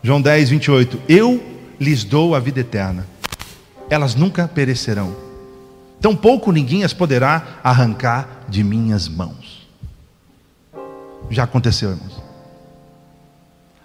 João 0.03 0.21
10, 0.21 0.50
28, 0.50 1.01
eu 1.10 1.41
lhes 1.79 2.03
dou 2.03 2.36
a 2.36 2.39
vida 2.39 2.60
eterna, 2.60 3.07
elas 3.89 4.13
nunca 4.13 4.48
perecerão, 4.48 5.15
tampouco 6.00 6.51
ninguém 6.51 6.83
as 6.83 6.93
poderá 6.93 7.60
arrancar 7.63 8.43
de 8.48 8.63
minhas 8.63 9.07
mãos. 9.07 9.67
Já 11.29 11.43
aconteceu, 11.43 11.91
irmãos. 11.91 12.21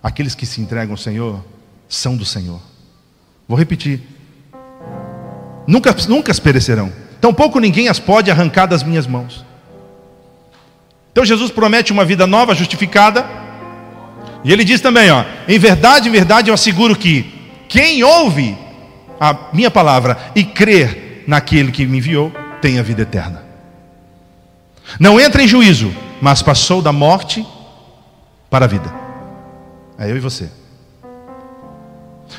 Aqueles 0.02 0.34
que 0.34 0.44
se 0.44 0.60
entregam 0.60 0.92
ao 0.92 0.98
Senhor 0.98 1.42
são 1.88 2.16
do 2.16 2.24
Senhor. 2.24 2.60
Vou 3.48 3.56
repetir. 3.56 4.15
Nunca, 5.66 5.94
nunca 6.08 6.34
perecerão 6.34 6.92
tampouco 7.26 7.58
ninguém 7.58 7.88
as 7.88 7.98
pode 7.98 8.30
arrancar 8.30 8.66
das 8.66 8.82
minhas 8.82 9.06
mãos. 9.06 9.44
Então 11.10 11.24
Jesus 11.24 11.50
promete 11.50 11.92
uma 11.92 12.04
vida 12.04 12.26
nova, 12.26 12.54
justificada, 12.54 13.26
e 14.44 14.52
ele 14.52 14.62
diz 14.64 14.80
também, 14.80 15.10
ó, 15.10 15.24
em 15.48 15.58
verdade, 15.58 16.08
em 16.08 16.12
verdade 16.12 16.50
eu 16.50 16.54
asseguro 16.54 16.94
que 16.94 17.32
quem 17.68 18.04
ouve 18.04 18.56
a 19.18 19.36
minha 19.52 19.70
palavra 19.70 20.16
e 20.34 20.44
crer 20.44 21.24
naquele 21.26 21.72
que 21.72 21.84
me 21.84 21.98
enviou, 21.98 22.30
tem 22.60 22.78
a 22.78 22.82
vida 22.82 23.02
eterna. 23.02 23.42
Não 25.00 25.18
entra 25.18 25.42
em 25.42 25.48
juízo, 25.48 25.92
mas 26.20 26.42
passou 26.42 26.80
da 26.80 26.92
morte 26.92 27.44
para 28.48 28.66
a 28.66 28.68
vida. 28.68 28.94
É 29.98 30.08
eu 30.08 30.16
e 30.16 30.20
você. 30.20 30.48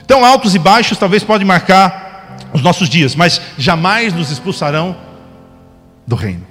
Então, 0.05 0.23
altos 0.23 0.55
e 0.55 0.59
baixos 0.59 0.97
talvez 0.97 1.23
podem 1.23 1.45
marcar 1.45 2.06
os 2.53 2.61
nossos 2.61 2.89
dias, 2.89 3.15
mas 3.15 3.41
jamais 3.57 4.13
nos 4.13 4.31
expulsarão 4.31 4.95
do 6.05 6.15
reino. 6.15 6.45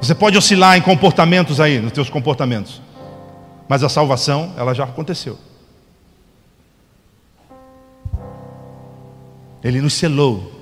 Você 0.00 0.14
pode 0.14 0.36
oscilar 0.36 0.76
em 0.76 0.82
comportamentos 0.82 1.60
aí, 1.60 1.80
nos 1.80 1.92
teus 1.92 2.10
comportamentos, 2.10 2.82
mas 3.68 3.84
a 3.84 3.88
salvação, 3.88 4.52
ela 4.56 4.74
já 4.74 4.84
aconteceu. 4.84 5.38
Ele 9.62 9.80
nos 9.80 9.94
selou. 9.94 10.60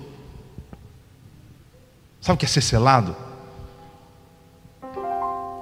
Sabe 2.21 2.37
o 2.37 2.39
que 2.39 2.45
é 2.45 2.49
ser 2.49 2.61
selado? 2.61 3.17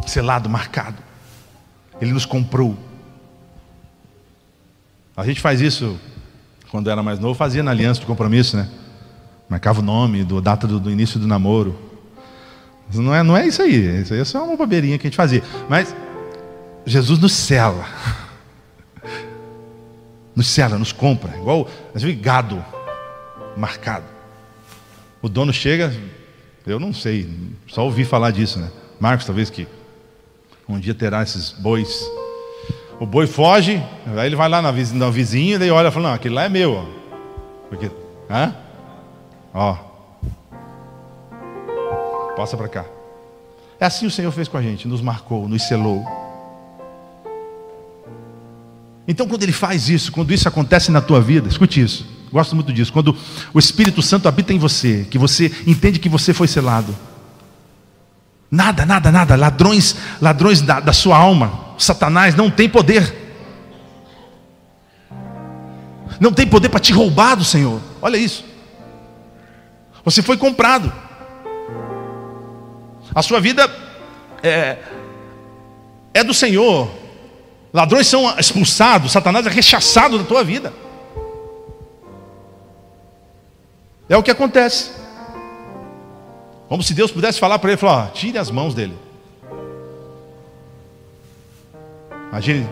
Selado, 0.06 0.50
marcado. 0.50 1.00
Ele 2.00 2.12
nos 2.12 2.26
comprou. 2.26 2.76
A 5.16 5.24
gente 5.24 5.40
faz 5.40 5.60
isso 5.60 5.98
quando 6.70 6.90
era 6.90 7.02
mais 7.02 7.18
novo, 7.18 7.34
fazia 7.34 7.62
na 7.62 7.70
aliança 7.70 8.00
de 8.00 8.06
compromisso, 8.06 8.56
né? 8.56 8.68
Marcava 9.48 9.80
o 9.80 9.82
nome, 9.82 10.24
do 10.24 10.40
data 10.40 10.66
do, 10.66 10.78
do 10.78 10.90
início 10.90 11.18
do 11.18 11.26
namoro. 11.26 11.76
Não 12.92 13.14
é, 13.14 13.22
não 13.22 13.36
é 13.36 13.46
isso 13.46 13.62
aí. 13.62 14.02
Isso 14.02 14.12
aí 14.12 14.20
é 14.20 14.24
só 14.24 14.44
uma 14.44 14.56
bobeirinha 14.56 14.98
que 14.98 15.06
a 15.06 15.10
gente 15.10 15.16
fazia. 15.16 15.42
Mas 15.68 15.94
Jesus 16.84 17.18
nos 17.18 17.32
cela. 17.32 17.84
Nos 20.36 20.46
cela, 20.46 20.78
nos 20.78 20.92
compra. 20.92 21.36
Igual 21.36 21.68
vezes, 21.92 22.20
gado 22.20 22.64
marcado. 23.56 24.04
O 25.20 25.28
dono 25.28 25.52
chega, 25.52 25.92
eu 26.64 26.78
não 26.78 26.92
sei, 26.92 27.28
só 27.66 27.84
ouvi 27.84 28.04
falar 28.04 28.30
disso, 28.30 28.60
né? 28.60 28.70
Marcos, 29.00 29.26
talvez 29.26 29.50
que 29.50 29.66
um 30.68 30.78
dia 30.78 30.94
terá 30.94 31.24
esses 31.24 31.50
bois 31.50 32.08
o 33.00 33.06
boi 33.06 33.26
foge, 33.26 33.82
aí 34.16 34.26
ele 34.26 34.36
vai 34.36 34.48
lá 34.48 34.60
na 34.60 34.72
vizinha, 34.72 34.98
na 34.98 35.10
vizinha 35.10 35.58
daí 35.58 35.70
olha 35.70 35.88
e 35.88 35.90
fala, 35.90 36.08
não, 36.08 36.14
aquele 36.14 36.34
lá 36.34 36.44
é 36.44 36.48
meu. 36.48 36.72
Ó. 36.72 36.84
Porque, 37.68 37.90
hã? 38.28 38.54
Ó. 39.54 39.76
Passa 42.36 42.56
para 42.56 42.68
cá. 42.68 42.84
É 43.78 43.86
assim 43.86 44.06
o 44.06 44.10
Senhor 44.10 44.32
fez 44.32 44.48
com 44.48 44.56
a 44.56 44.62
gente, 44.62 44.88
nos 44.88 45.00
marcou, 45.00 45.48
nos 45.48 45.62
selou. 45.68 46.04
Então, 49.06 49.26
quando 49.26 49.44
Ele 49.44 49.52
faz 49.52 49.88
isso, 49.88 50.10
quando 50.10 50.32
isso 50.34 50.48
acontece 50.48 50.90
na 50.90 51.00
tua 51.00 51.20
vida, 51.20 51.48
escute 51.48 51.80
isso, 51.80 52.06
gosto 52.32 52.54
muito 52.54 52.72
disso. 52.72 52.92
Quando 52.92 53.16
o 53.54 53.58
Espírito 53.58 54.02
Santo 54.02 54.28
habita 54.28 54.52
em 54.52 54.58
você, 54.58 55.06
que 55.08 55.16
você 55.16 55.52
entende 55.66 56.00
que 56.00 56.08
você 56.08 56.34
foi 56.34 56.48
selado, 56.48 56.94
nada, 58.50 58.84
nada, 58.84 59.12
nada, 59.12 59.36
ladrões, 59.36 59.96
ladrões 60.20 60.60
da, 60.60 60.80
da 60.80 60.92
sua 60.92 61.16
alma, 61.16 61.67
Satanás 61.78 62.34
não 62.34 62.50
tem 62.50 62.68
poder. 62.68 63.14
Não 66.20 66.32
tem 66.32 66.46
poder 66.46 66.68
para 66.68 66.80
te 66.80 66.92
roubar 66.92 67.36
do 67.36 67.44
Senhor. 67.44 67.80
Olha 68.02 68.16
isso. 68.16 68.44
Você 70.04 70.20
foi 70.20 70.36
comprado. 70.36 70.92
A 73.14 73.22
sua 73.22 73.40
vida 73.40 73.70
é, 74.42 74.78
é 76.12 76.24
do 76.24 76.34
Senhor. 76.34 76.90
Ladrões 77.72 78.06
são 78.06 78.38
expulsados, 78.38 79.12
Satanás 79.12 79.46
é 79.46 79.50
rechaçado 79.50 80.18
da 80.18 80.24
tua 80.24 80.42
vida. 80.42 80.72
É 84.08 84.16
o 84.16 84.22
que 84.22 84.30
acontece. 84.30 84.90
Como 86.68 86.82
se 86.82 86.94
Deus 86.94 87.10
pudesse 87.10 87.38
falar 87.38 87.58
para 87.58 87.70
ele, 87.70 87.78
falar, 87.78 88.10
tire 88.12 88.38
as 88.38 88.50
mãos 88.50 88.74
dele. 88.74 88.96
Imagine 92.30 92.68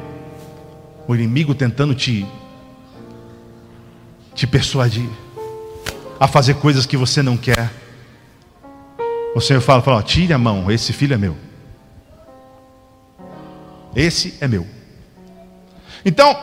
o 1.08 1.14
inimigo 1.14 1.54
tentando 1.54 1.94
te, 1.94 2.26
te 4.34 4.46
persuadir 4.46 5.08
a 6.18 6.26
fazer 6.26 6.54
coisas 6.54 6.86
que 6.86 6.96
você 6.96 7.22
não 7.22 7.36
quer. 7.36 7.70
O 9.34 9.40
Senhor 9.40 9.60
fala, 9.60 9.82
fala, 9.82 10.02
tire 10.02 10.32
a 10.32 10.38
mão, 10.38 10.70
esse 10.70 10.92
filho 10.92 11.14
é 11.14 11.18
meu. 11.18 11.36
Esse 13.94 14.34
é 14.40 14.48
meu. 14.48 14.66
Então, 16.04 16.36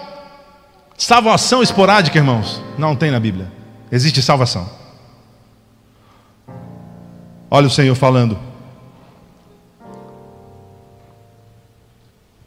salvação 0.98 1.62
esporádica, 1.62 2.17
irmãos, 2.17 2.62
não 2.77 2.96
tem 2.96 3.12
na 3.12 3.20
Bíblia. 3.20 3.51
Existe 3.91 4.22
salvação. 4.22 4.70
Olha 7.50 7.67
o 7.67 7.70
Senhor 7.70 7.93
falando. 7.96 8.53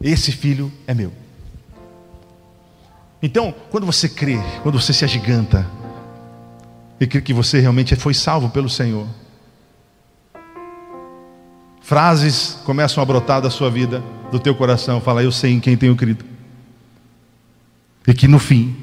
Esse 0.06 0.30
filho 0.30 0.72
é 0.86 0.94
meu. 0.94 1.12
Então, 3.20 3.52
quando 3.70 3.84
você 3.84 4.08
crê, 4.08 4.38
quando 4.62 4.80
você 4.80 4.92
se 4.92 5.04
agiganta, 5.04 5.66
e 7.00 7.08
crê 7.08 7.20
que 7.20 7.34
você 7.34 7.58
realmente 7.58 7.96
foi 7.96 8.14
salvo 8.14 8.48
pelo 8.48 8.68
Senhor, 8.68 9.04
frases 11.80 12.56
começam 12.64 13.02
a 13.02 13.04
brotar 13.04 13.40
da 13.40 13.50
sua 13.50 13.68
vida, 13.68 14.00
do 14.30 14.38
teu 14.38 14.54
coração, 14.54 15.00
fala, 15.00 15.24
eu 15.24 15.32
sei 15.32 15.54
em 15.54 15.58
quem 15.58 15.76
tenho 15.76 15.96
crido. 15.96 16.24
E 18.06 18.14
que 18.14 18.28
no 18.28 18.38
fim, 18.38 18.76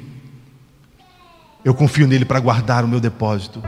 eu 1.64 1.72
confio 1.72 2.06
nele 2.06 2.26
para 2.26 2.38
guardar 2.38 2.84
o 2.84 2.88
meu 2.88 3.00
depósito. 3.00 3.62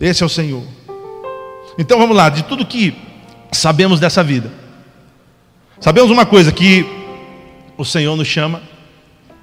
Esse 0.00 0.24
é 0.24 0.26
o 0.26 0.28
Senhor. 0.28 0.64
Então 1.78 1.96
vamos 1.96 2.16
lá, 2.16 2.28
de 2.28 2.42
tudo 2.42 2.66
que 2.66 3.00
sabemos 3.52 4.00
dessa 4.00 4.20
vida. 4.24 4.63
Sabemos 5.84 6.10
uma 6.10 6.24
coisa: 6.24 6.50
que 6.50 6.86
o 7.76 7.84
Senhor 7.84 8.16
nos 8.16 8.26
chama, 8.26 8.62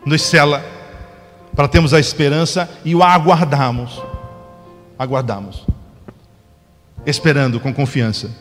nos 0.03 0.23
cela, 0.23 0.65
para 1.55 1.67
termos 1.67 1.93
a 1.93 1.99
esperança 1.99 2.67
e 2.83 2.95
o 2.95 3.03
aguardamos. 3.03 4.01
Aguardamos, 4.97 5.67
esperando 7.05 7.59
com 7.59 7.71
confiança. 7.71 8.31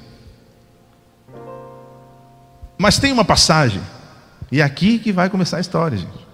Mas 2.79 2.99
tem 2.99 3.13
uma 3.13 3.23
passagem, 3.23 3.83
e 4.51 4.63
é 4.63 4.65
aqui 4.65 4.99
que 4.99 5.13
vai 5.13 5.29
começar 5.29 5.59
a 5.59 5.61
história, 5.61 5.99
gente. 5.99 6.27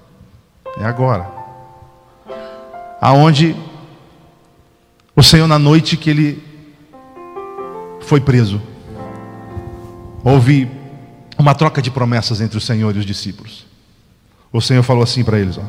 É 0.79 0.85
agora. 0.85 1.29
Aonde 3.01 3.57
o 5.17 5.23
Senhor, 5.23 5.49
na 5.49 5.59
noite 5.59 5.97
que 5.97 6.11
ele 6.11 6.45
foi 8.03 8.21
preso, 8.21 8.63
houve 10.23 10.76
uma 11.39 11.55
troca 11.55 11.83
de 11.83 11.91
promessas 11.91 12.41
entre 12.41 12.57
o 12.57 12.61
Senhor 12.61 12.95
e 12.97 12.99
os 12.99 13.07
discípulos. 13.07 13.67
O 14.53 14.61
Senhor 14.61 14.83
falou 14.83 15.03
assim 15.03 15.23
para 15.23 15.39
eles: 15.39 15.59
ó. 15.59 15.65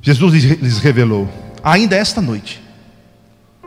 Jesus 0.00 0.44
lhes 0.44 0.78
revelou: 0.78 1.28
ainda 1.62 1.96
esta 1.96 2.20
noite, 2.20 2.62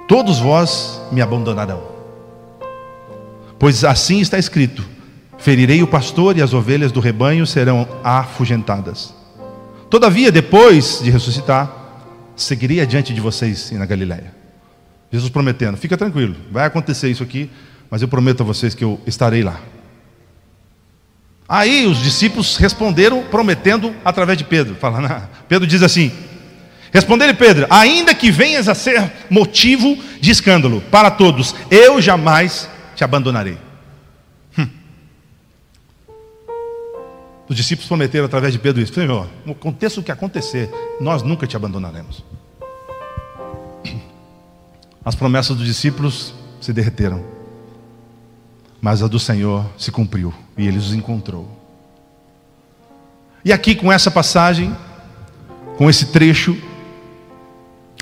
todos 0.08 0.40
vós 0.40 1.02
me 1.12 1.22
abandonarão. 1.22 1.82
Pois 3.58 3.84
assim 3.84 4.20
está 4.20 4.38
escrito: 4.38 4.84
ferirei 5.38 5.82
o 5.82 5.88
pastor 5.88 6.38
e 6.38 6.42
as 6.42 6.54
ovelhas 6.54 6.92
do 6.92 7.00
rebanho 7.00 7.46
serão 7.46 7.88
afugentadas. 8.04 9.14
Todavia, 9.90 10.32
depois 10.32 11.02
de 11.04 11.10
ressuscitar, 11.10 11.70
seguirei 12.36 12.80
adiante 12.80 13.14
de 13.14 13.22
vocês 13.22 13.72
na 13.72 13.86
Galiléia. 13.86 14.34
Jesus 15.12 15.30
prometendo: 15.30 15.78
fica 15.78 15.98
tranquilo, 15.98 16.36
vai 16.52 16.66
acontecer 16.66 17.10
isso 17.10 17.24
aqui 17.24 17.50
mas 17.92 18.02
eu 18.02 18.08
prometo 18.08 18.42
a 18.42 18.46
vocês 18.46 18.74
que 18.74 18.86
eu 18.86 19.02
estarei 19.06 19.44
lá. 19.44 19.60
Aí 21.48 21.86
os 21.86 21.98
discípulos 21.98 22.56
responderam, 22.56 23.26
prometendo 23.26 23.94
através 24.06 24.38
de 24.38 24.46
Pedro. 24.46 24.76
Falando, 24.76 25.10
Pedro 25.50 25.68
diz 25.68 25.84
assim: 25.84 26.10
Respondeu-lhe 26.94 27.34
Pedro: 27.34 27.68
Ainda 27.70 28.16
que 28.16 28.32
venhas 28.32 28.70
a 28.70 28.74
ser 28.74 29.12
motivo 29.30 30.02
de 30.22 30.32
escândalo 30.32 30.82
para 30.90 31.12
todos, 31.12 31.54
eu 31.70 32.02
jamais 32.02 32.70
te 32.96 33.04
abandonarei. 33.04 33.58
Hum. 34.58 34.70
Os 37.50 37.58
discípulos 37.58 37.90
prometeram 37.90 38.26
através 38.26 38.54
de 38.54 38.60
Pedro 38.60 38.82
isso: 38.82 38.94
Senhor, 38.94 39.28
aconteça 39.46 40.00
o 40.00 40.04
que 40.04 40.14
acontecer, 40.14 40.72
nós 41.02 41.22
nunca 41.24 41.46
te 41.46 41.58
abandonaremos. 41.58 42.24
As 45.04 45.16
promessas 45.16 45.58
dos 45.58 45.66
discípulos 45.66 46.34
se 46.62 46.72
derreteram 46.72 47.41
mas 48.82 49.04
a 49.04 49.08
do 49.08 49.20
Senhor 49.20 49.66
se 49.78 49.92
cumpriu 49.92 50.34
e 50.58 50.68
ele 50.68 50.78
os 50.78 50.94
encontrou. 50.94 51.48
E 53.46 53.54
aqui 53.54 53.76
com 53.76 53.92
essa 53.92 54.10
passagem, 54.10 54.76
com 55.78 55.90
esse 55.90 56.08
trecho, 56.08 56.58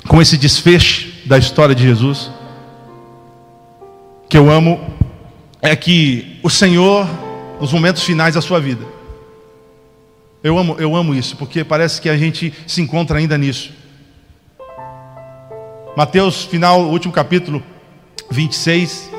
com 0.08 0.20
esse 0.20 0.36
desfecho 0.38 1.26
da 1.26 1.36
história 1.36 1.74
de 1.74 1.82
Jesus, 1.82 2.30
que 4.28 4.36
eu 4.36 4.50
amo, 4.50 4.80
é 5.60 5.76
que 5.76 6.38
o 6.42 6.48
Senhor, 6.48 7.06
nos 7.60 7.72
momentos 7.72 8.02
finais 8.02 8.34
da 8.34 8.40
sua 8.40 8.60
vida, 8.60 8.84
Eu 10.42 10.56
amo, 10.56 10.76
eu 10.78 10.96
amo 10.96 11.14
isso, 11.14 11.36
porque 11.36 11.62
parece 11.62 12.00
que 12.00 12.08
a 12.08 12.16
gente 12.16 12.54
se 12.66 12.80
encontra 12.80 13.18
ainda 13.18 13.36
nisso. 13.36 13.72
Mateus, 15.94 16.44
final, 16.44 16.80
último 16.88 17.12
capítulo 17.12 17.62
26. 18.30 19.09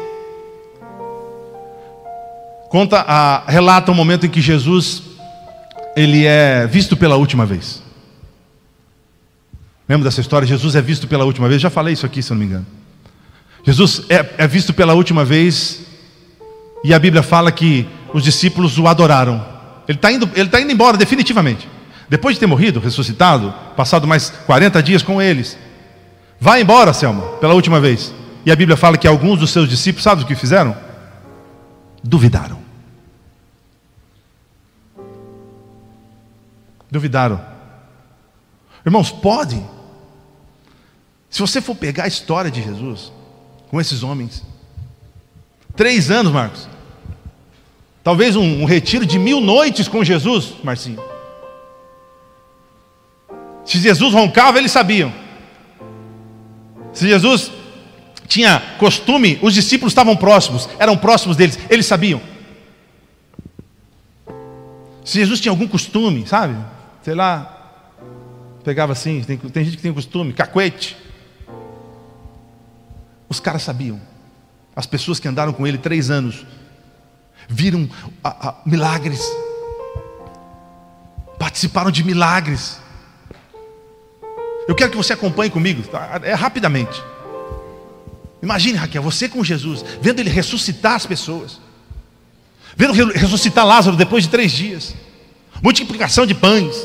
Conta, 2.72 3.04
a, 3.06 3.44
relata 3.52 3.92
o 3.92 3.94
momento 3.94 4.26
em 4.26 4.30
que 4.30 4.40
Jesus 4.40 5.04
ele 5.94 6.26
é 6.26 6.66
visto 6.66 6.96
pela 6.96 7.18
última 7.18 7.46
vez. 7.46 7.84
Lembra 9.90 10.06
dessa 10.06 10.22
história? 10.22 10.48
Jesus 10.48 10.74
é 10.74 10.82
visto 10.82 11.06
pela 11.06 11.26
última 11.26 11.50
vez. 11.50 11.62
Já 11.62 11.70
falei 11.70 11.94
isso 11.94 12.06
aqui, 12.06 12.24
se 12.24 12.32
não 12.32 12.38
me 12.38 12.46
engano. 12.46 12.66
Jesus 13.66 14.04
é, 14.08 14.26
é 14.38 14.48
visto 14.48 14.74
pela 14.74 14.94
última 14.94 15.26
vez 15.26 15.82
e 16.82 16.94
a 16.94 17.00
Bíblia 17.00 17.22
fala 17.22 17.52
que 17.52 17.86
os 18.14 18.24
discípulos 18.24 18.78
o 18.78 18.88
adoraram. 18.88 19.46
Ele 19.86 19.98
está 19.98 20.10
indo, 20.10 20.30
ele 20.34 20.48
tá 20.48 20.62
indo 20.62 20.72
embora 20.72 20.96
definitivamente. 20.96 21.68
Depois 22.08 22.38
de 22.38 22.40
ter 22.40 22.48
morrido, 22.48 22.80
ressuscitado, 22.80 23.54
passado 23.76 24.08
mais 24.08 24.30
40 24.46 24.82
dias 24.82 25.04
com 25.04 25.22
eles. 25.22 25.58
Vai 26.40 26.62
embora, 26.62 26.94
Selma, 26.94 27.22
pela 27.42 27.54
última 27.54 27.82
vez. 27.82 28.14
E 28.46 28.52
a 28.52 28.56
Bíblia 28.56 28.78
fala 28.78 28.98
que 28.98 29.10
alguns 29.10 29.42
dos 29.42 29.50
seus 29.50 29.68
discípulos, 29.68 30.04
sabe 30.04 30.24
o 30.24 30.26
que 30.26 30.36
fizeram? 30.36 30.74
Duvidaram. 32.02 32.61
Duvidaram. 36.92 37.40
Irmãos, 38.86 39.10
pode. 39.10 39.64
Se 41.30 41.40
você 41.40 41.62
for 41.62 41.76
pegar 41.76 42.04
a 42.04 42.08
história 42.08 42.52
de 42.52 42.62
Jesus 42.62 43.12
com 43.70 43.80
esses 43.80 44.04
homens, 44.04 44.44
três 45.76 46.12
anos, 46.12 46.34
Marcos, 46.34 46.68
talvez 48.04 48.36
um, 48.36 48.64
um 48.64 48.66
retiro 48.66 49.06
de 49.06 49.18
mil 49.18 49.40
noites 49.40 49.88
com 49.88 50.04
Jesus, 50.04 50.56
Marcinho. 50.62 51.02
Se 53.64 53.78
Jesus 53.78 54.14
roncava, 54.14 54.58
eles 54.58 54.72
sabiam. 54.72 55.14
Se 56.92 57.08
Jesus 57.08 57.52
tinha 58.28 58.62
costume, 58.78 59.40
os 59.42 59.54
discípulos 59.54 59.92
estavam 59.92 60.18
próximos, 60.18 60.68
eram 60.78 60.98
próximos 60.98 61.38
deles, 61.38 61.58
eles 61.70 61.86
sabiam. 61.86 62.22
Se 65.06 65.20
Jesus 65.20 65.40
tinha 65.40 65.52
algum 65.52 65.68
costume, 65.68 66.28
sabe? 66.28 66.56
Sei 67.04 67.16
lá, 67.16 67.62
pegava 68.64 68.94
assim, 68.94 69.24
tem, 69.24 69.38
tem 69.38 69.66
gente 69.66 69.78
que 69.78 69.84
tem 69.84 69.94
costume, 69.94 70.34
cacuete. 70.34 70.98
Os 73.28 73.40
caras 73.40 73.64
sabiam. 73.64 74.00
As 74.76 74.86
pessoas 74.86 75.20
que 75.20 75.28
andaram 75.28 75.54
com 75.54 75.66
ele 75.66 75.78
três 75.78 76.10
anos 76.10 76.46
viram 77.48 77.90
a, 78.24 78.50
a, 78.50 78.56
milagres, 78.66 79.22
participaram 81.38 81.92
de 81.92 82.04
milagres. 82.04 82.80
Eu 84.68 84.76
quero 84.76 84.92
que 84.92 84.98
você 84.98 85.14
acompanhe 85.14 85.50
comigo, 85.50 85.84
tá? 85.84 86.20
é 86.24 86.34
rapidamente. 86.34 87.02
Imagine, 88.42 88.78
Raquel, 88.78 89.04
você 89.04 89.30
com 89.30 89.44
Jesus, 89.44 89.84
vendo 90.02 90.20
ele 90.20 90.30
ressuscitar 90.30 90.94
as 90.94 91.06
pessoas, 91.06 91.60
vendo 92.76 92.94
ressuscitar 92.94 93.66
Lázaro 93.66 93.96
depois 93.96 94.24
de 94.24 94.30
três 94.30 94.52
dias, 94.52 94.96
multiplicação 95.62 96.26
de 96.26 96.34
pães. 96.34 96.76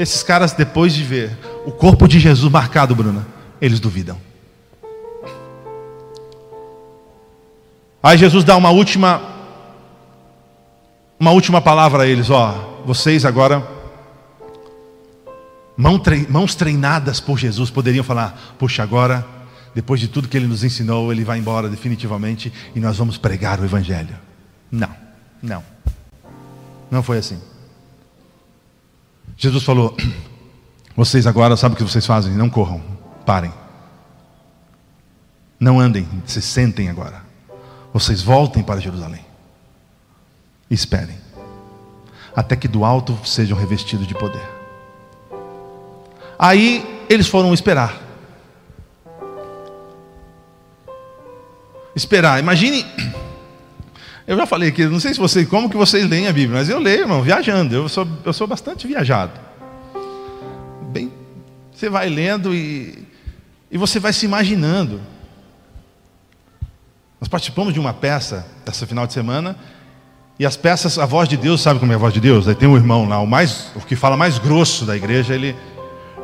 Esses 0.00 0.22
caras, 0.22 0.54
depois 0.54 0.94
de 0.94 1.04
ver 1.04 1.36
o 1.66 1.70
corpo 1.70 2.08
de 2.08 2.18
Jesus 2.18 2.50
marcado, 2.50 2.94
Bruna, 2.96 3.26
eles 3.60 3.78
duvidam. 3.78 4.16
Aí 8.02 8.16
Jesus 8.16 8.42
dá 8.42 8.56
uma 8.56 8.70
última 8.70 9.20
uma 11.18 11.32
última 11.32 11.60
palavra 11.60 12.04
a 12.04 12.06
eles, 12.06 12.30
ó, 12.30 12.80
vocês 12.86 13.26
agora 13.26 13.62
mãos 15.76 16.54
treinadas 16.54 17.20
por 17.20 17.38
Jesus 17.38 17.68
poderiam 17.68 18.02
falar: 18.02 18.54
"Puxa, 18.58 18.82
agora 18.82 19.22
depois 19.74 20.00
de 20.00 20.08
tudo 20.08 20.28
que 20.28 20.36
ele 20.38 20.46
nos 20.46 20.64
ensinou, 20.64 21.12
ele 21.12 21.24
vai 21.24 21.38
embora 21.38 21.68
definitivamente 21.68 22.50
e 22.74 22.80
nós 22.80 22.96
vamos 22.96 23.18
pregar 23.18 23.60
o 23.60 23.66
evangelho". 23.66 24.16
Não. 24.72 24.96
Não. 25.42 25.62
Não 26.90 27.02
foi 27.02 27.18
assim. 27.18 27.38
Jesus 29.40 29.64
falou: 29.64 29.96
Vocês 30.94 31.26
agora 31.26 31.56
sabem 31.56 31.72
o 31.72 31.76
que 31.78 31.82
vocês 31.82 32.04
fazem? 32.04 32.34
Não 32.34 32.50
corram, 32.50 32.82
parem. 33.24 33.50
Não 35.58 35.80
andem, 35.80 36.06
se 36.26 36.42
sentem 36.42 36.90
agora. 36.90 37.22
Vocês 37.90 38.22
voltem 38.22 38.62
para 38.62 38.80
Jerusalém. 38.80 39.24
Esperem. 40.70 41.16
Até 42.36 42.54
que 42.54 42.68
do 42.68 42.84
alto 42.84 43.18
sejam 43.24 43.58
revestidos 43.58 44.06
de 44.06 44.14
poder. 44.14 44.46
Aí 46.38 47.04
eles 47.08 47.26
foram 47.26 47.54
esperar. 47.54 47.98
Esperar. 51.96 52.38
Imagine. 52.40 52.84
Eu 54.30 54.36
já 54.36 54.46
falei 54.46 54.68
aqui, 54.68 54.86
não 54.86 55.00
sei 55.00 55.12
se 55.12 55.18
vocês, 55.18 55.48
como 55.48 55.68
que 55.68 55.76
vocês 55.76 56.08
leem 56.08 56.28
a 56.28 56.32
Bíblia, 56.32 56.60
mas 56.60 56.68
eu 56.68 56.78
leio, 56.78 57.00
irmão, 57.00 57.20
viajando. 57.20 57.74
Eu 57.74 57.88
sou, 57.88 58.06
eu 58.24 58.32
sou 58.32 58.46
bastante 58.46 58.86
viajado. 58.86 59.32
Bem, 60.92 61.12
você 61.74 61.88
vai 61.88 62.08
lendo 62.08 62.54
e, 62.54 63.08
e 63.72 63.76
você 63.76 63.98
vai 63.98 64.12
se 64.12 64.24
imaginando. 64.26 65.00
Nós 67.20 67.26
participamos 67.28 67.74
de 67.74 67.80
uma 67.80 67.92
peça 67.92 68.46
essa 68.64 68.86
final 68.86 69.04
de 69.04 69.14
semana 69.14 69.56
e 70.38 70.46
as 70.46 70.56
peças, 70.56 70.96
a 70.96 71.06
voz 71.06 71.28
de 71.28 71.36
Deus, 71.36 71.60
sabe 71.60 71.80
como 71.80 71.90
é 71.90 71.96
a 71.96 71.98
voz 71.98 72.14
de 72.14 72.20
Deus? 72.20 72.46
Aí 72.46 72.54
tem 72.54 72.68
um 72.68 72.76
irmão 72.76 73.08
lá, 73.08 73.18
o 73.18 73.26
mais, 73.26 73.72
o 73.74 73.80
que 73.80 73.96
fala 73.96 74.16
mais 74.16 74.38
grosso 74.38 74.84
da 74.84 74.96
igreja, 74.96 75.34
ele, 75.34 75.56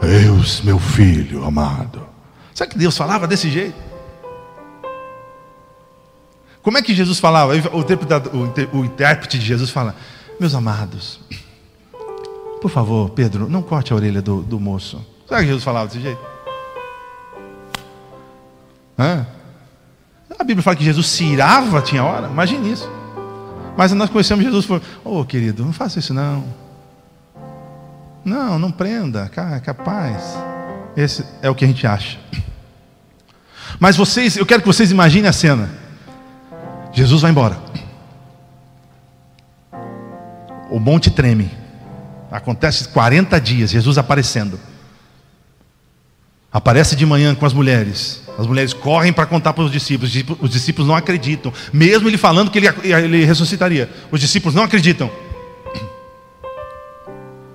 Deus, 0.00 0.60
meu 0.60 0.78
filho 0.78 1.44
amado. 1.44 2.06
Sabe 2.54 2.70
que 2.70 2.78
Deus 2.78 2.96
falava 2.96 3.26
desse 3.26 3.50
jeito? 3.50 3.85
Como 6.66 6.78
é 6.78 6.82
que 6.82 6.92
Jesus 6.92 7.20
falava? 7.20 7.52
O 8.72 8.84
intérprete 8.84 9.38
de 9.38 9.46
Jesus 9.46 9.70
fala: 9.70 9.94
Meus 10.40 10.52
amados, 10.52 11.20
por 12.60 12.68
favor, 12.68 13.10
Pedro, 13.10 13.48
não 13.48 13.62
corte 13.62 13.92
a 13.92 13.94
orelha 13.94 14.20
do, 14.20 14.42
do 14.42 14.58
moço. 14.58 15.00
Sabe 15.28 15.42
que 15.42 15.46
Jesus 15.46 15.62
falava 15.62 15.86
desse 15.86 16.00
jeito? 16.00 16.20
Hã? 18.98 19.24
A 20.36 20.42
Bíblia 20.42 20.60
fala 20.60 20.74
que 20.74 20.82
Jesus 20.82 21.06
se 21.06 21.22
irava, 21.22 21.80
tinha 21.82 22.02
hora, 22.02 22.26
imagine 22.26 22.72
isso. 22.72 22.90
Mas 23.76 23.92
nós 23.92 24.10
conhecemos 24.10 24.44
Jesus 24.44 24.64
e 24.64 24.66
falou: 24.66 24.82
Ô 25.04 25.20
oh, 25.20 25.24
querido, 25.24 25.64
não 25.64 25.72
faça 25.72 26.00
isso 26.00 26.12
não. 26.12 26.44
Não, 28.24 28.58
não 28.58 28.72
prenda, 28.72 29.28
capaz. 29.28 30.36
Esse 30.96 31.24
é 31.40 31.48
o 31.48 31.54
que 31.54 31.64
a 31.64 31.68
gente 31.68 31.86
acha. 31.86 32.18
Mas 33.78 33.96
vocês, 33.96 34.36
eu 34.36 34.44
quero 34.44 34.62
que 34.62 34.66
vocês 34.66 34.90
imaginem 34.90 35.28
a 35.28 35.32
cena. 35.32 35.85
Jesus 36.96 37.20
vai 37.20 37.30
embora. 37.30 37.58
O 40.70 40.80
monte 40.80 41.10
treme. 41.10 41.50
Acontece 42.32 42.88
40 42.88 43.38
dias, 43.38 43.70
Jesus 43.70 43.98
aparecendo. 43.98 44.58
Aparece 46.50 46.96
de 46.96 47.04
manhã 47.04 47.34
com 47.34 47.44
as 47.44 47.52
mulheres. 47.52 48.22
As 48.38 48.46
mulheres 48.46 48.72
correm 48.72 49.12
para 49.12 49.26
contar 49.26 49.52
para 49.52 49.62
os 49.62 49.70
discípulos. 49.70 50.10
Os 50.40 50.50
discípulos 50.50 50.88
não 50.88 50.96
acreditam. 50.96 51.52
Mesmo 51.70 52.08
ele 52.08 52.16
falando 52.16 52.50
que 52.50 52.58
ele, 52.58 52.68
ele 52.82 53.24
ressuscitaria. 53.26 53.90
Os 54.10 54.18
discípulos 54.18 54.54
não 54.54 54.62
acreditam. 54.62 55.10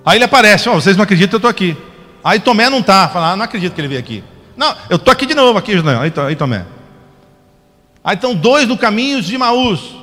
Aí 0.04 0.18
ele 0.18 0.24
aparece, 0.24 0.68
oh, 0.68 0.74
vocês 0.74 0.96
não 0.96 1.02
acreditam, 1.02 1.34
eu 1.34 1.38
estou 1.38 1.50
aqui. 1.50 1.76
Aí 2.22 2.38
Tomé 2.38 2.70
não 2.70 2.78
está, 2.78 3.08
fala, 3.08 3.32
ah, 3.32 3.36
não 3.36 3.44
acredito 3.44 3.72
que 3.72 3.80
ele 3.80 3.88
veio 3.88 4.00
aqui. 4.00 4.22
Não, 4.56 4.74
eu 4.88 4.96
estou 4.96 5.12
aqui 5.12 5.26
de 5.26 5.34
novo, 5.34 5.58
aqui, 5.58 5.72
aí, 5.74 6.12
aí 6.26 6.36
Tomé. 6.36 6.64
Aí 8.04 8.16
estão 8.16 8.34
dois 8.34 8.66
no 8.66 8.76
caminho 8.76 9.22
de 9.22 9.36
Maús. 9.38 9.96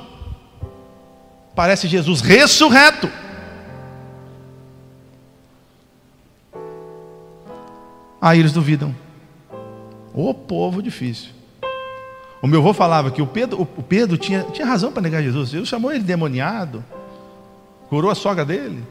Parece 1.54 1.86
Jesus 1.86 2.20
ressurreto. 2.20 3.10
Aí 8.20 8.38
eles 8.38 8.52
duvidam. 8.52 8.94
O 10.14 10.32
povo 10.32 10.82
difícil. 10.82 11.30
O 12.42 12.46
meu 12.46 12.60
avô 12.60 12.72
falava 12.72 13.10
que 13.10 13.20
o 13.20 13.26
Pedro, 13.26 13.60
o 13.60 13.82
Pedro 13.82 14.16
tinha, 14.16 14.44
tinha 14.44 14.66
razão 14.66 14.90
para 14.90 15.02
negar 15.02 15.22
Jesus. 15.22 15.50
Jesus 15.50 15.68
chamou 15.68 15.92
ele 15.92 16.02
demoniado. 16.02 16.82
Curou 17.88 18.10
a 18.10 18.14
sogra 18.14 18.44
dele. 18.44 18.82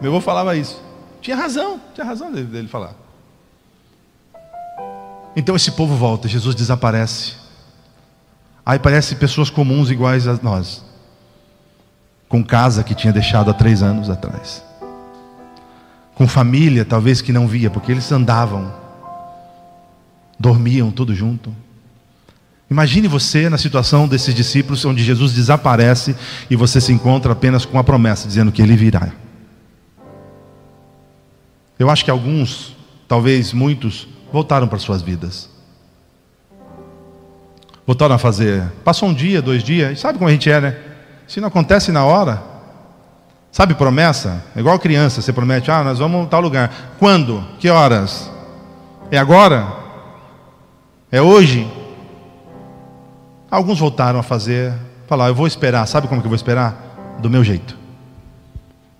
Meu 0.00 0.10
avô 0.10 0.20
falava 0.20 0.56
isso. 0.56 0.82
Tinha 1.20 1.36
razão, 1.36 1.80
tinha 1.94 2.06
razão 2.06 2.32
dele, 2.32 2.46
dele 2.46 2.68
falar. 2.68 2.94
Então 5.34 5.56
esse 5.56 5.72
povo 5.72 5.96
volta, 5.96 6.28
Jesus 6.28 6.54
desaparece. 6.54 7.34
Aí 8.64 8.78
parece 8.78 9.16
pessoas 9.16 9.50
comuns 9.50 9.90
iguais 9.90 10.28
a 10.28 10.38
nós, 10.42 10.84
com 12.28 12.44
casa 12.44 12.84
que 12.84 12.94
tinha 12.94 13.12
deixado 13.12 13.50
há 13.50 13.54
três 13.54 13.82
anos 13.82 14.08
atrás, 14.08 14.62
com 16.14 16.28
família 16.28 16.84
talvez 16.84 17.20
que 17.20 17.32
não 17.32 17.48
via, 17.48 17.70
porque 17.70 17.90
eles 17.90 18.10
andavam, 18.12 18.72
dormiam 20.38 20.90
tudo 20.90 21.14
junto. 21.14 21.54
Imagine 22.70 23.08
você 23.08 23.50
na 23.50 23.58
situação 23.58 24.06
desses 24.08 24.34
discípulos, 24.34 24.84
onde 24.84 25.02
Jesus 25.02 25.32
desaparece 25.32 26.16
e 26.48 26.56
você 26.56 26.80
se 26.80 26.92
encontra 26.92 27.32
apenas 27.32 27.66
com 27.66 27.78
a 27.78 27.84
promessa, 27.84 28.28
dizendo 28.28 28.52
que 28.52 28.62
ele 28.62 28.76
virá. 28.76 29.12
Eu 31.78 31.90
acho 31.90 32.04
que 32.04 32.10
alguns, 32.10 32.76
talvez 33.08 33.52
muitos, 33.52 34.06
voltaram 34.32 34.66
para 34.66 34.78
suas 34.78 35.02
vidas. 35.02 35.48
Voltaram 37.86 38.14
a 38.14 38.18
fazer. 38.18 38.64
Passou 38.84 39.08
um 39.08 39.14
dia, 39.14 39.42
dois 39.42 39.62
dias, 39.62 40.00
sabe 40.00 40.18
como 40.18 40.28
a 40.28 40.32
gente 40.32 40.50
é, 40.50 40.60
né? 40.60 40.78
Se 41.28 41.40
não 41.40 41.48
acontece 41.48 41.92
na 41.92 42.04
hora, 42.04 42.42
sabe 43.50 43.74
promessa? 43.74 44.42
É 44.56 44.60
igual 44.60 44.78
criança, 44.78 45.20
você 45.20 45.32
promete, 45.32 45.70
ah, 45.70 45.84
nós 45.84 45.98
vamos 45.98 46.26
a 46.26 46.28
tal 46.28 46.40
lugar. 46.40 46.96
Quando? 46.98 47.44
Que 47.58 47.68
horas? 47.68 48.30
É 49.10 49.18
agora? 49.18 49.66
É 51.10 51.20
hoje? 51.20 51.70
Alguns 53.50 53.78
voltaram 53.78 54.18
a 54.18 54.22
fazer, 54.22 54.72
falar, 55.06 55.28
eu 55.28 55.34
vou 55.34 55.46
esperar, 55.46 55.86
sabe 55.86 56.08
como 56.08 56.22
que 56.22 56.26
eu 56.26 56.30
vou 56.30 56.36
esperar? 56.36 57.18
Do 57.20 57.28
meu 57.28 57.44
jeito. 57.44 57.76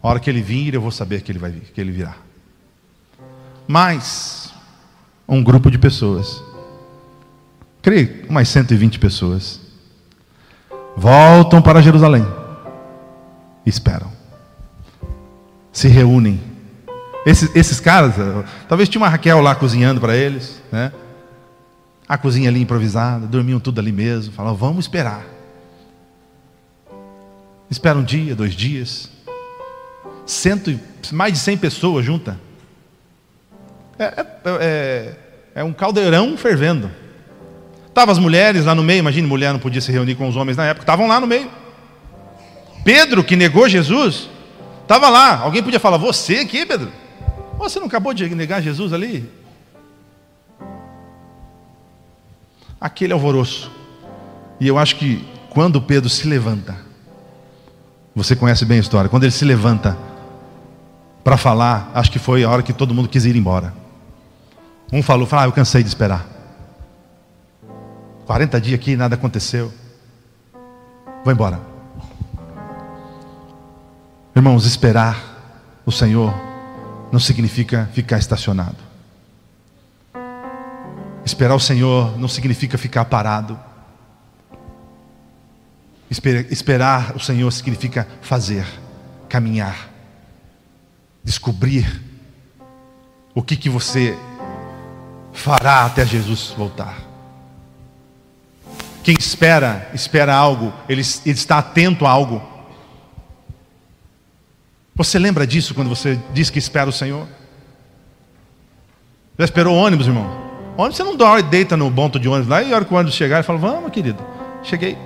A 0.03 0.09
hora 0.09 0.21
que 0.21 0.29
ele 0.29 0.43
vir, 0.43 0.75
eu 0.75 0.81
vou 0.81 0.91
saber 0.91 1.23
que 1.23 1.33
ele 1.33 1.39
vai 1.39 1.51
vir, 1.51 1.73
que 1.73 1.81
ele 1.81 1.93
virá. 1.93 2.17
Mas 3.67 4.42
um 5.29 5.43
grupo 5.43 5.71
de 5.71 5.79
pessoas 5.79 6.43
creio, 7.83 8.25
umas 8.29 8.49
120 8.49 8.99
pessoas, 8.99 9.61
voltam 10.97 11.61
para 11.61 11.83
Jerusalém 11.83 12.25
esperam. 13.67 14.11
Se 15.73 15.89
reúnem. 15.89 16.41
Esses, 17.25 17.55
esses 17.55 17.81
caras, 17.81 18.15
talvez 18.69 18.89
tinha 18.89 19.01
uma 19.01 19.09
Raquel 19.09 19.41
lá 19.41 19.55
cozinhando 19.55 20.01
para 20.01 20.17
eles, 20.17 20.61
né? 20.71 20.93
A 22.09 22.19
cozinha 22.19 22.49
ali 22.51 22.61
improvisada, 22.61 23.27
dormiam 23.27 23.61
tudo 23.61 23.81
ali 23.81 23.93
mesmo, 23.93 24.35
falavam, 24.35 24.57
vamos 24.57 24.85
esperar. 24.85 25.25
Espera 27.71 27.99
um 27.99 28.03
dia, 28.03 28.35
dois 28.35 28.55
dias. 28.55 29.09
Cento, 30.27 30.79
mais 31.13 31.33
de 31.33 31.39
100 31.39 31.57
pessoas 31.59 32.05
juntas. 32.05 32.35
É, 34.03 34.21
é, 34.21 34.27
é, 34.61 35.15
é 35.57 35.65
um 35.65 35.73
caldeirão 35.73 36.37
fervendo. 36.37 36.91
Estavam 37.87 38.11
as 38.11 38.19
mulheres 38.19 38.65
lá 38.65 38.75
no 38.75 38.83
meio, 38.83 38.99
imagine, 38.99 39.29
mulher 39.29 39.53
não 39.53 39.61
podia 39.61 39.81
se 39.81 39.93
reunir 39.93 40.15
com 40.17 40.27
os 40.27 40.35
homens 40.35 40.57
na 40.57 40.65
época, 40.65 40.83
estavam 40.83 41.07
lá 41.07 41.21
no 41.21 41.27
meio. 41.27 41.49
Pedro, 42.85 43.23
que 43.23 43.37
negou 43.37 43.69
Jesus, 43.69 44.29
estava 44.83 45.09
lá. 45.09 45.39
Alguém 45.39 45.63
podia 45.63 45.79
falar, 45.79 45.99
você 45.99 46.39
aqui, 46.39 46.67
Pedro? 46.67 46.91
Você 47.59 47.79
não 47.79 47.87
acabou 47.87 48.13
de 48.13 48.29
negar 48.35 48.61
Jesus 48.61 48.93
ali? 48.93 49.31
Aquele 52.81 53.13
alvoroço. 53.13 53.71
E 54.59 54.67
eu 54.67 54.79
acho 54.79 54.97
que 54.97 55.25
quando 55.51 55.81
Pedro 55.81 56.09
se 56.09 56.27
levanta, 56.27 56.77
você 58.17 58.35
conhece 58.35 58.65
bem 58.65 58.79
a 58.79 58.81
história, 58.81 59.09
quando 59.09 59.23
ele 59.25 59.33
se 59.33 59.45
levanta 59.45 59.97
para 61.23 61.37
falar, 61.37 61.91
acho 61.95 62.11
que 62.11 62.19
foi 62.19 62.43
a 62.43 62.51
hora 62.51 62.63
que 62.63 62.73
todo 62.73 62.93
mundo 62.93 63.09
quis 63.09 63.25
ir 63.27 63.37
embora. 63.37 63.82
Um 64.93 65.03
falou, 65.03 65.27
falou 65.27 65.45
ah, 65.45 65.49
eu 65.49 65.53
cansei 65.53 65.83
de 65.83 65.89
esperar. 65.89 66.27
40 68.27 68.61
dias 68.61 68.79
aqui 68.79 68.95
nada 68.95 69.15
aconteceu. 69.15 69.73
Vou 71.25 71.33
embora. 71.33 71.59
Irmãos, 74.37 74.67
esperar 74.67 75.81
o 75.87 75.91
Senhor 75.91 76.35
não 77.11 77.19
significa 77.19 77.89
ficar 77.95 78.19
estacionado. 78.19 78.77
Esperar 81.25 81.55
o 81.55 81.61
Senhor 81.61 82.19
não 82.19 82.29
significa 82.29 82.77
ficar 82.77 83.07
parado. 83.07 83.59
Esperar 86.11 87.17
o 87.17 87.21
Senhor 87.21 87.51
significa 87.51 88.07
fazer, 88.21 88.67
caminhar, 89.27 89.89
descobrir 91.25 92.03
o 93.35 93.43
que, 93.43 93.57
que 93.57 93.71
você 93.71 94.19
fará 95.33 95.87
até 95.87 96.05
Jesus 96.05 96.55
voltar. 96.57 97.13
Quem 99.03 99.17
espera, 99.19 99.91
espera 99.93 100.35
algo, 100.35 100.73
ele, 100.89 101.03
ele 101.27 101.35
está 101.35 101.59
atento 101.59 102.07
a 102.07 102.11
algo. 102.11 102.41
Você 104.95 105.19
lembra 105.19 105.47
disso 105.47 105.75
quando 105.75 105.89
você 105.89 106.21
diz 106.33 106.51
que 106.51 106.59
espera 106.59 106.89
o 106.89 106.93
Senhor? 106.93 107.27
Já 109.39 109.45
esperou 109.45 109.75
ônibus, 109.75 110.07
irmão? 110.07 110.27
Ônibus 110.77 110.97
você 110.97 111.03
não 111.03 111.17
dorme, 111.17 111.43
deita 111.43 111.77
no 111.77 111.91
ponto 111.91 112.21
de 112.21 112.29
ônibus 112.29 112.49
lá 112.49 112.63
e 112.63 112.73
a 112.73 112.77
hora 112.77 112.85
que 112.85 112.93
o 112.93 112.97
ônibus 112.97 113.15
chegar, 113.15 113.37
ele 113.37 113.43
fala: 113.43 113.59
Vamos, 113.59 113.91
querido, 113.91 114.25
cheguei. 114.63 114.97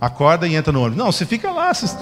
Acorda 0.00 0.48
e 0.48 0.56
entra 0.56 0.72
no 0.72 0.80
ônibus. 0.80 0.98
Não, 0.98 1.12
você 1.12 1.24
fica 1.24 1.52
lá. 1.52 1.72
Você... 1.72 1.96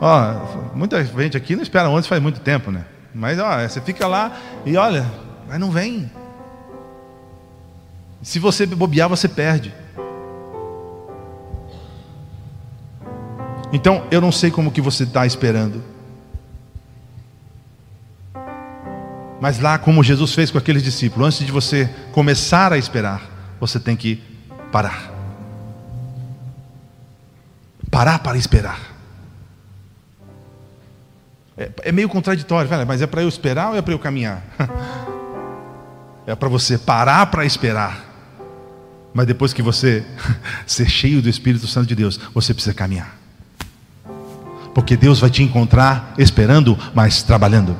Ó, 0.00 0.74
muita 0.74 1.04
gente 1.04 1.36
aqui 1.36 1.54
não 1.54 1.62
espera 1.62 1.88
ônibus 1.88 2.08
faz 2.08 2.20
muito 2.20 2.40
tempo, 2.40 2.72
né? 2.72 2.84
Mas 3.14 3.38
ó, 3.38 3.60
você 3.60 3.80
fica 3.80 4.08
lá 4.08 4.36
e 4.66 4.76
olha, 4.76 5.06
mas 5.46 5.60
não 5.60 5.70
vem. 5.70 6.10
Se 8.24 8.38
você 8.38 8.64
bobear, 8.64 9.06
você 9.06 9.28
perde. 9.28 9.72
Então, 13.70 14.06
eu 14.10 14.18
não 14.18 14.32
sei 14.32 14.50
como 14.50 14.72
que 14.72 14.80
você 14.80 15.04
está 15.04 15.26
esperando. 15.26 15.84
Mas 19.42 19.60
lá, 19.60 19.76
como 19.76 20.02
Jesus 20.02 20.32
fez 20.32 20.50
com 20.50 20.56
aqueles 20.56 20.82
discípulos, 20.82 21.26
antes 21.26 21.44
de 21.44 21.52
você 21.52 21.86
começar 22.12 22.72
a 22.72 22.78
esperar, 22.78 23.20
você 23.60 23.78
tem 23.78 23.94
que 23.94 24.22
parar. 24.72 25.12
Parar 27.90 28.20
para 28.20 28.38
esperar. 28.38 28.80
É, 31.58 31.70
é 31.82 31.92
meio 31.92 32.08
contraditório, 32.08 32.70
mas 32.86 33.02
é 33.02 33.06
para 33.06 33.20
eu 33.20 33.28
esperar 33.28 33.72
ou 33.72 33.76
é 33.76 33.82
para 33.82 33.92
eu 33.92 33.98
caminhar? 33.98 34.42
é 36.26 36.34
para 36.34 36.48
você 36.48 36.78
parar 36.78 37.26
para 37.26 37.44
esperar. 37.44 38.13
Mas 39.14 39.28
depois 39.28 39.52
que 39.52 39.62
você 39.62 40.04
ser 40.66 40.90
cheio 40.90 41.22
do 41.22 41.28
Espírito 41.28 41.68
Santo 41.68 41.86
de 41.86 41.94
Deus, 41.94 42.18
você 42.34 42.52
precisa 42.52 42.74
caminhar. 42.74 43.16
Porque 44.74 44.96
Deus 44.96 45.20
vai 45.20 45.30
te 45.30 45.40
encontrar 45.40 46.12
esperando, 46.18 46.76
mas 46.92 47.22
trabalhando. 47.22 47.76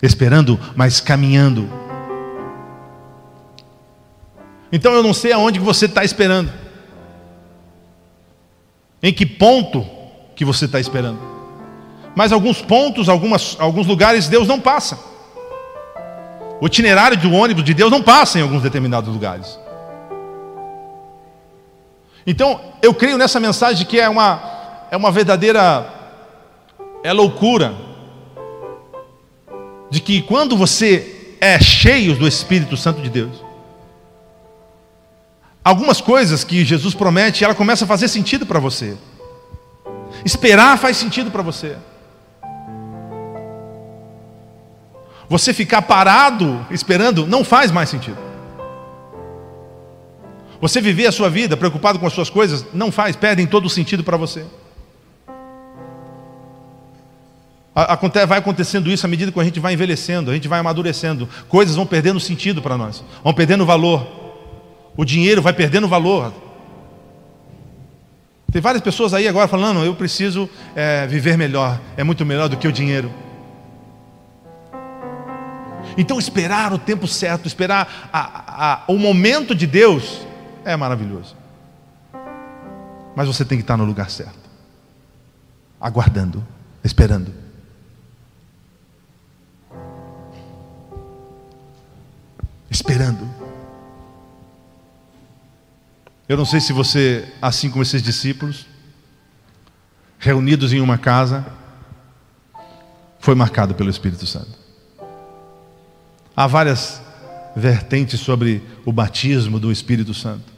Esperando, 0.00 0.58
mas 0.76 1.00
caminhando. 1.00 1.68
Então 4.72 4.92
eu 4.92 5.02
não 5.02 5.12
sei 5.12 5.32
aonde 5.32 5.58
você 5.58 5.86
está 5.86 6.04
esperando. 6.04 6.52
Em 9.02 9.12
que 9.12 9.26
ponto 9.26 9.84
que 10.36 10.44
você 10.44 10.66
está 10.66 10.78
esperando. 10.78 11.18
Mas 12.14 12.32
alguns 12.32 12.62
pontos, 12.62 13.08
algumas, 13.08 13.56
alguns 13.58 13.86
lugares, 13.86 14.28
Deus 14.28 14.46
não 14.46 14.60
passa. 14.60 14.98
O 16.60 16.66
itinerário 16.66 17.16
do 17.16 17.32
ônibus 17.32 17.64
de 17.64 17.74
Deus 17.74 17.90
não 17.90 18.02
passa 18.02 18.38
em 18.38 18.42
alguns 18.42 18.62
determinados 18.62 19.12
lugares. 19.12 19.58
Então, 22.26 22.60
eu 22.82 22.94
creio 22.94 23.16
nessa 23.16 23.40
mensagem 23.40 23.86
que 23.86 23.98
é 23.98 24.08
uma, 24.08 24.40
é 24.90 24.96
uma 24.96 25.10
verdadeira 25.10 25.98
é 27.02 27.12
loucura 27.12 27.74
de 29.90 30.00
que 30.00 30.22
quando 30.22 30.56
você 30.56 31.36
é 31.40 31.58
cheio 31.58 32.14
do 32.14 32.28
Espírito 32.28 32.76
Santo 32.76 33.00
de 33.00 33.08
Deus, 33.08 33.42
algumas 35.64 36.00
coisas 36.00 36.44
que 36.44 36.64
Jesus 36.64 36.94
promete, 36.94 37.44
ela 37.44 37.54
começa 37.54 37.84
a 37.84 37.88
fazer 37.88 38.08
sentido 38.08 38.44
para 38.46 38.60
você. 38.60 38.96
Esperar 40.24 40.78
faz 40.78 40.96
sentido 40.96 41.30
para 41.30 41.42
você. 41.42 41.76
Você 45.28 45.54
ficar 45.54 45.82
parado 45.82 46.66
esperando 46.70 47.26
não 47.26 47.44
faz 47.44 47.70
mais 47.70 47.88
sentido. 47.88 48.29
Você 50.60 50.80
viver 50.80 51.06
a 51.06 51.12
sua 51.12 51.30
vida 51.30 51.56
preocupado 51.56 51.98
com 51.98 52.06
as 52.06 52.12
suas 52.12 52.28
coisas 52.28 52.66
não 52.74 52.92
faz, 52.92 53.16
perdem 53.16 53.46
todo 53.46 53.64
o 53.64 53.70
sentido 53.70 54.04
para 54.04 54.16
você. 54.16 54.44
Vai 58.26 58.38
acontecendo 58.38 58.90
isso 58.90 59.06
à 59.06 59.08
medida 59.08 59.32
que 59.32 59.40
a 59.40 59.44
gente 59.44 59.58
vai 59.58 59.72
envelhecendo, 59.72 60.30
a 60.30 60.34
gente 60.34 60.48
vai 60.48 60.58
amadurecendo, 60.58 61.28
coisas 61.48 61.76
vão 61.76 61.86
perdendo 61.86 62.20
sentido 62.20 62.60
para 62.60 62.76
nós, 62.76 63.02
vão 63.24 63.32
perdendo 63.32 63.64
valor, 63.64 64.06
o 64.96 65.04
dinheiro 65.04 65.40
vai 65.40 65.52
perdendo 65.52 65.88
valor. 65.88 66.34
Tem 68.52 68.60
várias 68.60 68.82
pessoas 68.82 69.14
aí 69.14 69.26
agora 69.26 69.48
falando, 69.48 69.82
eu 69.84 69.94
preciso 69.94 70.50
é, 70.74 71.06
viver 71.06 71.38
melhor, 71.38 71.80
é 71.96 72.04
muito 72.04 72.26
melhor 72.26 72.48
do 72.48 72.56
que 72.56 72.68
o 72.68 72.72
dinheiro. 72.72 73.10
Então 75.96 76.18
esperar 76.18 76.72
o 76.72 76.78
tempo 76.78 77.06
certo, 77.06 77.46
esperar 77.46 78.10
a, 78.12 78.72
a, 78.72 78.84
o 78.88 78.98
momento 78.98 79.54
de 79.54 79.66
Deus 79.66 80.26
é 80.64 80.76
maravilhoso. 80.76 81.36
Mas 83.14 83.26
você 83.26 83.44
tem 83.44 83.58
que 83.58 83.62
estar 83.62 83.76
no 83.76 83.84
lugar 83.84 84.10
certo, 84.10 84.48
aguardando, 85.80 86.46
esperando. 86.84 87.40
esperando. 92.70 93.28
Eu 96.28 96.36
não 96.36 96.44
sei 96.44 96.60
se 96.60 96.72
você, 96.72 97.30
assim 97.42 97.68
como 97.68 97.82
esses 97.82 98.02
discípulos, 98.02 98.66
reunidos 100.18 100.72
em 100.72 100.80
uma 100.80 100.96
casa, 100.96 101.44
foi 103.18 103.34
marcado 103.34 103.74
pelo 103.74 103.90
Espírito 103.90 104.26
Santo. 104.26 104.58
Há 106.36 106.46
várias 106.46 107.02
vertentes 107.60 108.18
sobre 108.18 108.62
o 108.84 108.90
batismo 108.90 109.60
do 109.60 109.70
Espírito 109.70 110.12
Santo. 110.12 110.52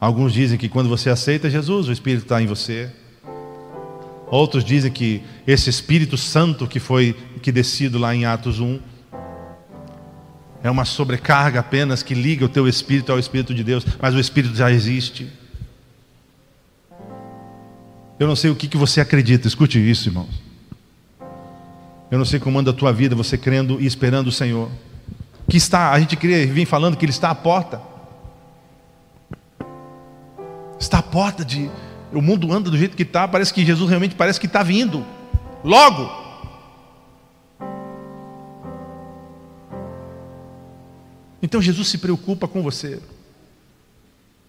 Alguns 0.00 0.32
dizem 0.32 0.58
que 0.58 0.68
quando 0.68 0.88
você 0.88 1.10
aceita 1.10 1.50
Jesus, 1.50 1.88
o 1.88 1.92
Espírito 1.92 2.22
está 2.22 2.40
em 2.40 2.46
você. 2.46 2.90
Outros 4.26 4.64
dizem 4.64 4.90
que 4.90 5.22
esse 5.46 5.68
Espírito 5.68 6.16
Santo 6.16 6.66
que 6.66 6.80
foi 6.80 7.16
que 7.42 7.52
descido 7.52 7.98
lá 7.98 8.14
em 8.14 8.24
Atos 8.24 8.60
1 8.60 8.80
é 10.62 10.70
uma 10.70 10.86
sobrecarga 10.86 11.60
apenas 11.60 12.02
que 12.02 12.14
liga 12.14 12.46
o 12.46 12.48
teu 12.48 12.66
espírito 12.66 13.12
ao 13.12 13.18
Espírito 13.18 13.54
de 13.54 13.62
Deus, 13.62 13.84
mas 14.00 14.14
o 14.14 14.18
Espírito 14.18 14.54
já 14.54 14.70
existe. 14.70 15.28
Eu 18.18 18.26
não 18.26 18.34
sei 18.34 18.50
o 18.50 18.56
que, 18.56 18.66
que 18.66 18.76
você 18.76 19.00
acredita, 19.00 19.46
escute 19.46 19.78
isso, 19.78 20.08
irmãos. 20.08 20.42
Eu 22.10 22.16
não 22.16 22.24
sei 22.24 22.40
como 22.40 22.58
anda 22.58 22.70
a 22.70 22.74
tua 22.74 22.92
vida, 22.92 23.14
você 23.14 23.36
crendo 23.36 23.78
e 23.80 23.86
esperando 23.86 24.28
o 24.28 24.32
Senhor. 24.32 24.70
Que 25.48 25.56
está, 25.56 25.92
a 25.92 26.00
gente 26.00 26.16
queria 26.16 26.46
vir 26.46 26.66
falando 26.66 26.96
que 26.96 27.04
Ele 27.04 27.12
está 27.12 27.30
à 27.30 27.34
porta. 27.34 27.80
Está 30.78 30.98
à 30.98 31.02
porta 31.02 31.44
de. 31.44 31.70
O 32.12 32.22
mundo 32.22 32.52
anda 32.52 32.70
do 32.70 32.78
jeito 32.78 32.96
que 32.96 33.02
está, 33.02 33.26
parece 33.26 33.52
que 33.52 33.64
Jesus 33.64 33.88
realmente 33.88 34.14
parece 34.14 34.38
que 34.38 34.46
está 34.46 34.62
vindo. 34.62 35.04
Logo. 35.62 36.24
Então 41.42 41.60
Jesus 41.60 41.88
se 41.88 41.98
preocupa 41.98 42.48
com 42.48 42.62
você. 42.62 43.02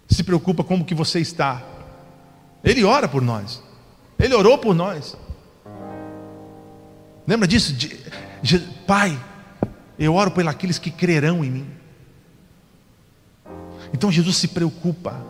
Se 0.08 0.24
preocupa 0.24 0.64
como 0.64 0.86
que 0.86 0.96
você 0.96 1.20
está. 1.20 1.62
Ele 2.64 2.84
ora 2.84 3.08
por 3.08 3.22
nós. 3.22 3.62
Ele 4.18 4.34
orou 4.34 4.58
por 4.58 4.74
nós. 4.74 5.18
Lembra 7.28 7.48
disso? 7.48 7.74
De, 7.74 8.00
de, 8.42 8.60
Pai, 8.88 9.20
eu 9.98 10.14
oro 10.14 10.32
por 10.32 10.48
aqueles 10.48 10.78
que 10.78 10.92
crerão 10.92 11.44
em 11.44 11.50
mim. 11.50 11.68
Então 13.94 14.12
Jesus 14.12 14.36
se 14.38 14.50
preocupa 14.50 15.22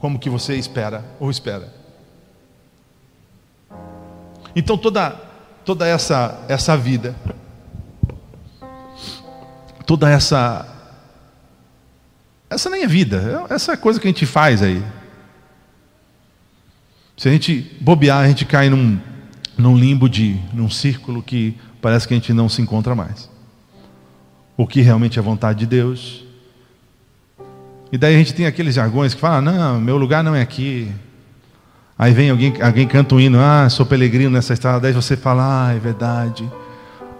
como 0.00 0.18
que 0.18 0.28
você 0.28 0.54
espera 0.56 1.04
ou 1.20 1.30
espera. 1.30 1.72
Então 4.54 4.76
toda 4.76 5.10
toda 5.64 5.86
essa 5.86 6.44
essa 6.48 6.76
vida, 6.76 7.14
toda 9.86 10.10
essa 10.10 10.66
essa 12.50 12.70
nem 12.70 12.82
é 12.82 12.86
vida, 12.86 13.46
essa 13.50 13.72
é 13.72 13.76
coisa 13.76 14.00
que 14.00 14.08
a 14.08 14.10
gente 14.10 14.26
faz 14.26 14.62
aí. 14.62 14.82
Se 17.16 17.28
a 17.28 17.32
gente 17.32 17.76
bobear, 17.80 18.24
a 18.24 18.28
gente 18.28 18.44
cai 18.44 18.70
num 18.70 18.98
num 19.56 19.76
limbo 19.76 20.08
de, 20.08 20.40
num 20.52 20.70
círculo 20.70 21.20
que 21.20 21.56
parece 21.82 22.06
que 22.06 22.14
a 22.14 22.16
gente 22.16 22.32
não 22.32 22.48
se 22.48 22.62
encontra 22.62 22.94
mais. 22.94 23.28
O 24.58 24.66
que 24.66 24.80
realmente 24.80 25.20
é 25.20 25.22
vontade 25.22 25.60
de 25.60 25.66
Deus. 25.66 26.24
E 27.92 27.96
daí 27.96 28.16
a 28.16 28.18
gente 28.18 28.34
tem 28.34 28.44
aqueles 28.44 28.74
jargões 28.74 29.14
que 29.14 29.20
falam: 29.20 29.40
não, 29.40 29.80
meu 29.80 29.96
lugar 29.96 30.24
não 30.24 30.34
é 30.34 30.42
aqui. 30.42 30.92
Aí 31.96 32.12
vem 32.12 32.28
alguém, 32.28 32.52
alguém 32.60 32.88
canta 32.88 33.14
um 33.14 33.20
hino: 33.20 33.38
ah, 33.40 33.70
sou 33.70 33.86
peregrino 33.86 34.30
nessa 34.30 34.52
estrada. 34.52 34.80
Daí 34.80 34.92
você 34.92 35.16
fala: 35.16 35.68
ah, 35.68 35.72
é 35.72 35.78
verdade. 35.78 36.50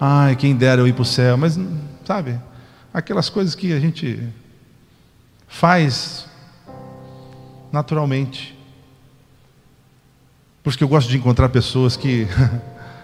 Ai, 0.01 0.35
quem 0.35 0.57
dera 0.57 0.81
eu 0.81 0.89
ir 0.89 0.93
para 0.93 1.03
o 1.03 1.05
céu. 1.05 1.37
Mas, 1.37 1.57
sabe, 2.05 2.41
aquelas 2.93 3.31
coisas 3.31 3.55
que 3.55 3.73
a 3.73 3.79
gente 3.79 4.21
faz 5.47 6.27
naturalmente. 7.71 8.59
Por 10.61 10.71
isso 10.71 10.79
que 10.79 10.83
eu 10.83 10.89
gosto 10.89 11.09
de 11.09 11.17
encontrar 11.17 11.51
pessoas 11.51 11.97
que, 11.97 12.27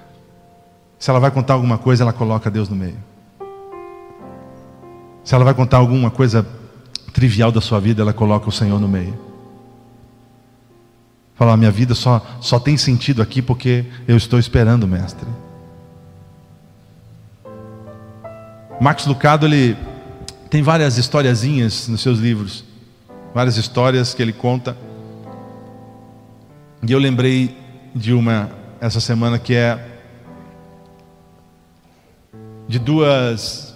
se 0.98 1.08
ela 1.08 1.20
vai 1.20 1.30
contar 1.30 1.54
alguma 1.54 1.78
coisa, 1.78 2.02
ela 2.02 2.12
coloca 2.12 2.50
Deus 2.50 2.68
no 2.68 2.74
meio. 2.74 3.13
Se 5.24 5.34
ela 5.34 5.44
vai 5.44 5.54
contar 5.54 5.78
alguma 5.78 6.10
coisa 6.10 6.46
trivial 7.12 7.50
da 7.50 7.60
sua 7.60 7.80
vida, 7.80 8.02
ela 8.02 8.12
coloca 8.12 8.48
o 8.48 8.52
Senhor 8.52 8.78
no 8.78 8.88
meio. 8.88 9.18
Fala, 11.34 11.56
minha 11.56 11.70
vida 11.70 11.94
só, 11.94 12.24
só 12.40 12.60
tem 12.60 12.76
sentido 12.76 13.22
aqui 13.22 13.42
porque 13.42 13.84
eu 14.06 14.16
estou 14.16 14.38
esperando, 14.38 14.86
mestre. 14.86 15.26
Max 18.80 19.06
Lucado, 19.06 19.46
ele 19.46 19.76
tem 20.50 20.62
várias 20.62 20.98
historiazinhas 20.98 21.88
nos 21.88 22.02
seus 22.02 22.18
livros, 22.18 22.64
várias 23.34 23.56
histórias 23.56 24.14
que 24.14 24.22
ele 24.22 24.32
conta 24.32 24.76
e 26.86 26.92
eu 26.92 26.98
lembrei 26.98 27.56
de 27.94 28.12
uma 28.12 28.50
essa 28.78 29.00
semana 29.00 29.38
que 29.38 29.54
é 29.54 30.02
de 32.68 32.78
duas 32.78 33.73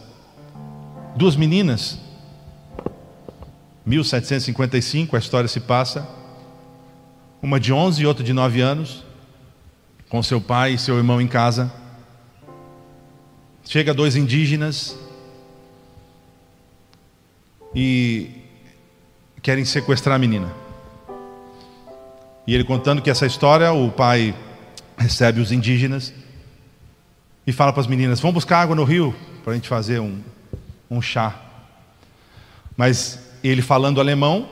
duas 1.18 1.35
meninas. 1.35 1.98
1755 3.85 5.16
a 5.16 5.18
história 5.18 5.48
se 5.48 5.59
passa. 5.61 6.09
Uma 7.42 7.59
de 7.59 7.72
11 7.72 8.02
e 8.02 8.07
outra 8.07 8.22
de 8.22 8.33
9 8.33 8.61
anos, 8.61 9.04
com 10.09 10.22
seu 10.22 10.40
pai 10.40 10.74
e 10.74 10.78
seu 10.78 10.96
irmão 10.96 11.20
em 11.20 11.26
casa. 11.26 11.72
Chega 13.64 13.92
dois 13.92 14.16
indígenas 14.16 14.96
e 17.74 18.31
querem 19.42 19.64
sequestrar 19.64 20.16
a 20.16 20.18
menina. 20.18 20.48
E 22.46 22.54
ele 22.54 22.64
contando 22.64 23.02
que 23.02 23.11
essa 23.11 23.26
história, 23.26 23.72
o 23.72 23.90
pai 23.90 24.35
recebe 24.96 25.40
os 25.40 25.52
indígenas 25.52 26.14
e 27.46 27.52
fala 27.52 27.72
para 27.72 27.83
as 27.83 27.87
meninas: 27.87 28.20
vamos 28.20 28.35
buscar 28.35 28.61
água 28.61 28.74
no 28.74 28.85
rio 28.85 29.14
para 29.44 29.52
a 29.52 29.57
gente 29.57 29.68
fazer 29.68 30.00
um, 30.00 30.18
um 30.90 31.01
chá. 31.01 31.35
Mas 32.77 33.18
ele 33.42 33.62
falando 33.62 34.01
alemão, 34.01 34.48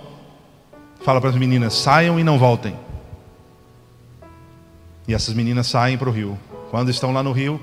fala 1.04 1.20
para 1.20 1.30
as 1.30 1.36
meninas: 1.36 1.74
saiam 1.74 2.18
e 2.18 2.24
não 2.24 2.38
voltem. 2.38 2.76
E 5.08 5.14
essas 5.14 5.34
meninas 5.34 5.66
saem 5.66 5.96
para 5.96 6.08
o 6.08 6.12
rio. 6.12 6.38
Quando 6.70 6.90
estão 6.90 7.12
lá 7.12 7.22
no 7.22 7.32
rio, 7.32 7.60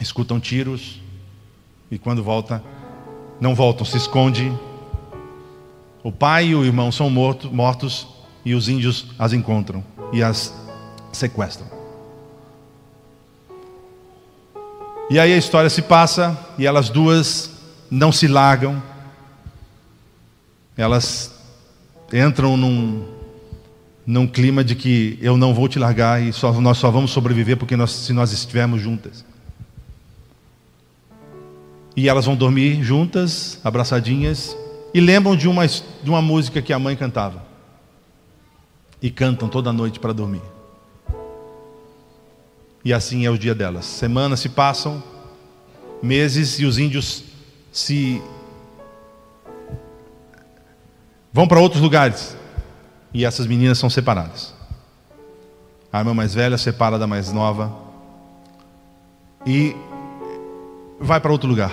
escutam 0.00 0.40
tiros 0.40 1.00
e 1.90 1.98
quando 1.98 2.22
volta, 2.22 2.62
não 3.40 3.54
voltam, 3.54 3.86
se 3.86 3.96
esconde. 3.96 4.52
O 6.02 6.10
pai 6.10 6.48
e 6.48 6.54
o 6.54 6.64
irmão 6.64 6.90
são 6.90 7.08
mortos, 7.08 7.50
mortos 7.50 8.08
e 8.44 8.54
os 8.54 8.68
índios 8.68 9.06
as 9.18 9.32
encontram 9.32 9.84
e 10.12 10.22
as 10.22 10.52
sequestram. 11.12 11.66
E 15.08 15.18
aí 15.18 15.32
a 15.32 15.36
história 15.36 15.70
se 15.70 15.82
passa 15.82 16.36
e 16.58 16.66
elas 16.66 16.88
duas 16.88 17.51
não 17.92 18.10
se 18.10 18.26
largam, 18.26 18.82
elas 20.74 21.30
entram 22.10 22.56
num, 22.56 23.06
num 24.06 24.26
clima 24.26 24.64
de 24.64 24.74
que 24.74 25.18
eu 25.20 25.36
não 25.36 25.52
vou 25.52 25.68
te 25.68 25.78
largar 25.78 26.22
e 26.22 26.32
só, 26.32 26.58
nós 26.58 26.78
só 26.78 26.90
vamos 26.90 27.10
sobreviver 27.10 27.58
porque 27.58 27.76
nós, 27.76 27.90
se 27.90 28.14
nós 28.14 28.32
estivermos 28.32 28.80
juntas. 28.80 29.22
E 31.94 32.08
elas 32.08 32.24
vão 32.24 32.34
dormir 32.34 32.82
juntas, 32.82 33.60
abraçadinhas, 33.62 34.56
e 34.94 34.98
lembram 34.98 35.36
de 35.36 35.46
uma, 35.46 35.66
de 35.66 36.08
uma 36.08 36.22
música 36.22 36.62
que 36.62 36.72
a 36.72 36.78
mãe 36.78 36.96
cantava 36.96 37.44
e 39.02 39.10
cantam 39.10 39.50
toda 39.50 39.70
noite 39.70 40.00
para 40.00 40.14
dormir. 40.14 40.40
E 42.82 42.90
assim 42.90 43.26
é 43.26 43.30
o 43.30 43.36
dia 43.36 43.54
delas. 43.54 43.84
Semanas 43.84 44.40
se 44.40 44.48
passam, 44.48 45.04
meses 46.02 46.58
e 46.58 46.64
os 46.64 46.78
índios 46.78 47.31
se 47.72 48.22
vão 51.32 51.48
para 51.48 51.58
outros 51.58 51.82
lugares 51.82 52.36
e 53.12 53.24
essas 53.24 53.46
meninas 53.46 53.78
são 53.78 53.90
separadas. 53.90 54.54
A 55.92 55.98
irmã 55.98 56.14
mais 56.14 56.34
velha 56.34 56.56
separa 56.56 56.98
da 56.98 57.06
mais 57.06 57.32
nova 57.32 57.72
e 59.44 59.74
vai 61.00 61.18
para 61.18 61.32
outro 61.32 61.48
lugar. 61.48 61.72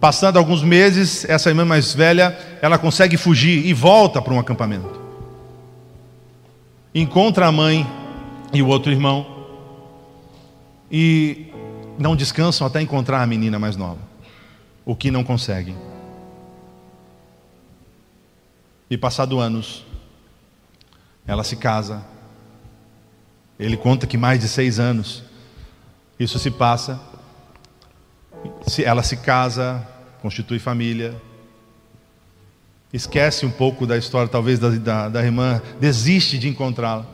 Passando 0.00 0.38
alguns 0.38 0.62
meses, 0.62 1.24
essa 1.28 1.50
irmã 1.50 1.64
mais 1.64 1.94
velha, 1.94 2.36
ela 2.60 2.78
consegue 2.78 3.16
fugir 3.16 3.64
e 3.66 3.72
volta 3.72 4.20
para 4.20 4.32
um 4.32 4.40
acampamento 4.40 5.00
encontra 6.94 7.46
a 7.46 7.52
mãe 7.52 7.86
e 8.52 8.62
o 8.62 8.66
outro 8.66 8.90
irmão 8.90 9.24
e 10.90 11.49
não 12.00 12.16
descansam 12.16 12.66
até 12.66 12.80
encontrar 12.80 13.22
a 13.22 13.26
menina 13.26 13.58
mais 13.58 13.76
nova, 13.76 14.00
o 14.86 14.96
que 14.96 15.10
não 15.10 15.22
conseguem. 15.22 15.76
E 18.88 18.96
passado 18.96 19.38
anos, 19.38 19.84
ela 21.26 21.44
se 21.44 21.56
casa. 21.56 22.02
Ele 23.58 23.76
conta 23.76 24.06
que 24.06 24.16
mais 24.16 24.40
de 24.40 24.48
seis 24.48 24.80
anos 24.80 25.22
isso 26.18 26.38
se 26.38 26.50
passa. 26.50 26.98
Ela 28.82 29.02
se 29.02 29.18
casa, 29.18 29.86
constitui 30.22 30.58
família. 30.58 31.14
esquece 32.94 33.44
um 33.44 33.50
pouco 33.50 33.86
da 33.86 33.98
história, 33.98 34.26
talvez, 34.26 34.58
da, 34.58 34.70
da, 34.70 35.08
da 35.10 35.22
irmã, 35.22 35.60
desiste 35.78 36.38
de 36.38 36.48
encontrá-la. 36.48 37.06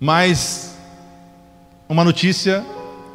Mas 0.00 0.67
uma 1.88 2.04
notícia 2.04 2.64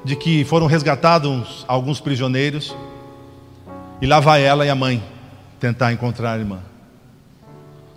de 0.03 0.15
que 0.15 0.43
foram 0.45 0.65
resgatados 0.65 1.63
alguns 1.67 2.01
prisioneiros 2.01 2.75
e 4.01 4.07
lá 4.07 4.19
vai 4.19 4.43
ela 4.43 4.65
e 4.65 4.69
a 4.69 4.75
mãe 4.75 5.01
tentar 5.59 5.93
encontrar 5.93 6.33
a 6.33 6.38
irmã. 6.39 6.59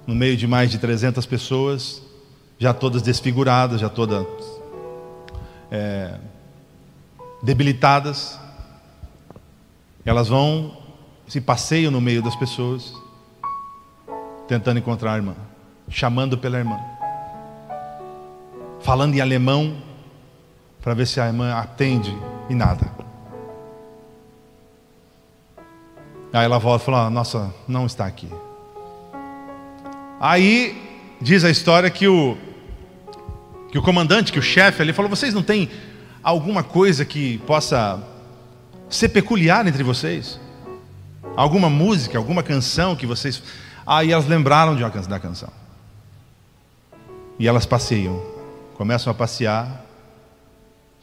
No 0.06 0.14
meio 0.14 0.36
de 0.36 0.46
mais 0.46 0.70
de 0.70 0.78
300 0.78 1.24
pessoas, 1.24 2.02
já 2.58 2.74
todas 2.74 3.00
desfiguradas, 3.00 3.80
já 3.80 3.88
todas 3.88 4.26
é, 5.70 6.14
debilitadas, 7.42 8.38
elas 10.04 10.28
vão 10.28 10.76
se 11.26 11.40
passeiam 11.40 11.90
no 11.90 12.00
meio 12.00 12.22
das 12.22 12.36
pessoas, 12.36 12.92
tentando 14.46 14.78
encontrar 14.78 15.14
a 15.14 15.16
irmã, 15.16 15.34
chamando 15.88 16.38
pela 16.38 16.58
irmã, 16.58 16.78
falando 18.80 19.14
em 19.14 19.20
alemão 19.20 19.76
para 20.87 20.94
ver 20.94 21.05
se 21.09 21.20
a 21.20 21.27
irmã 21.27 21.53
atende 21.53 22.16
e 22.49 22.55
nada. 22.55 22.88
Aí 26.33 26.44
ela 26.44 26.61
volta 26.61 26.85
e 26.85 26.87
fala: 26.87 27.11
Nossa, 27.11 27.53
não 27.66 27.87
está 27.87 28.07
aqui. 28.07 28.31
Aí 30.20 30.81
diz 31.20 31.42
a 31.42 31.51
história 31.51 31.90
que 31.90 32.07
o, 32.07 32.38
que 33.68 33.77
o 33.77 33.83
comandante, 33.83 34.31
que 34.31 34.38
o 34.38 34.42
chefe 34.42 34.81
ali 34.81 34.92
falou: 34.92 35.11
Vocês 35.11 35.35
não 35.35 35.42
têm 35.42 35.68
alguma 36.22 36.62
coisa 36.62 37.05
que 37.05 37.38
possa 37.38 38.01
ser 38.88 39.09
peculiar 39.09 39.66
entre 39.66 39.83
vocês? 39.83 40.38
Alguma 41.37 41.68
música, 41.68 42.16
alguma 42.16 42.44
canção 42.44 42.94
que 42.94 43.09
vocês. 43.09 43.42
Aí 43.85 44.12
elas 44.12 44.29
lembraram 44.29 44.77
de 44.77 44.85
uma 44.85 44.90
da 44.90 45.18
canção. 45.18 45.51
E 47.40 47.49
elas 47.49 47.66
passeiam, 47.66 48.22
começam 48.77 49.11
a 49.11 49.14
passear 49.14 49.86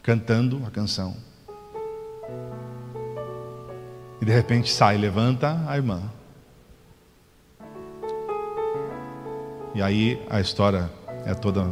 cantando 0.03 0.61
a 0.67 0.69
canção. 0.69 1.15
E 4.21 4.25
de 4.25 4.31
repente 4.31 4.69
sai, 4.69 4.97
levanta 4.97 5.63
a 5.67 5.75
irmã. 5.77 6.01
E 9.73 9.81
aí 9.81 10.21
a 10.29 10.39
história 10.39 10.91
é 11.25 11.33
toda 11.33 11.65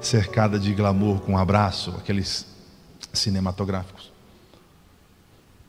cercada 0.00 0.58
de 0.58 0.74
glamour, 0.74 1.20
com 1.20 1.32
um 1.32 1.38
abraço, 1.38 1.90
aqueles 1.96 2.46
cinematográficos. 3.12 4.12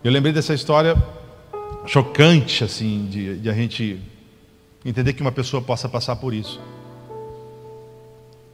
Eu 0.04 0.12
lembrei 0.12 0.34
dessa 0.34 0.54
história 0.54 0.95
chocante, 1.86 2.63
assim, 2.63 3.08
de, 3.10 3.38
de 3.38 3.49
a 3.49 3.54
gente 3.54 4.01
entender 4.84 5.13
que 5.13 5.21
uma 5.21 5.32
pessoa 5.32 5.62
possa 5.62 5.88
passar 5.88 6.15
por 6.15 6.34
isso. 6.34 6.60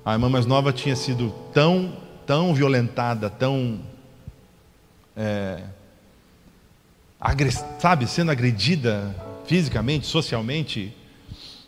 A 0.04 0.13
irmã 0.13 0.30
mais 0.30 0.45
nova 0.45 0.74
tinha 0.74 0.95
sido 0.95 1.34
tão 1.54 1.93
tão 2.31 2.53
violentada, 2.53 3.29
tão. 3.29 3.81
É, 5.17 5.61
sabe, 7.77 8.07
sendo 8.07 8.31
agredida 8.31 9.13
fisicamente, 9.45 10.07
socialmente, 10.07 10.95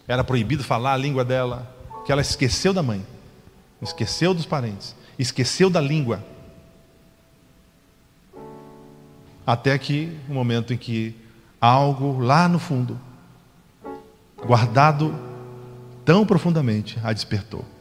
era 0.07 0.23
proibido 0.23 0.63
falar 0.63 0.93
a 0.93 0.97
língua 0.97 1.25
dela, 1.25 1.69
que 2.05 2.13
ela 2.13 2.21
esqueceu 2.21 2.73
da 2.73 2.81
mãe, 2.81 3.05
esqueceu 3.81 4.33
dos 4.33 4.45
parentes, 4.45 4.95
esqueceu 5.19 5.69
da 5.69 5.81
língua. 5.81 6.23
Até 9.45 9.77
que 9.77 10.17
o 10.29 10.33
momento 10.33 10.73
em 10.73 10.77
que 10.77 11.13
algo 11.59 12.21
lá 12.21 12.47
no 12.47 12.57
fundo, 12.57 12.97
guardado 14.37 15.13
tão 16.05 16.25
profundamente, 16.25 16.97
a 17.03 17.11
despertou. 17.11 17.72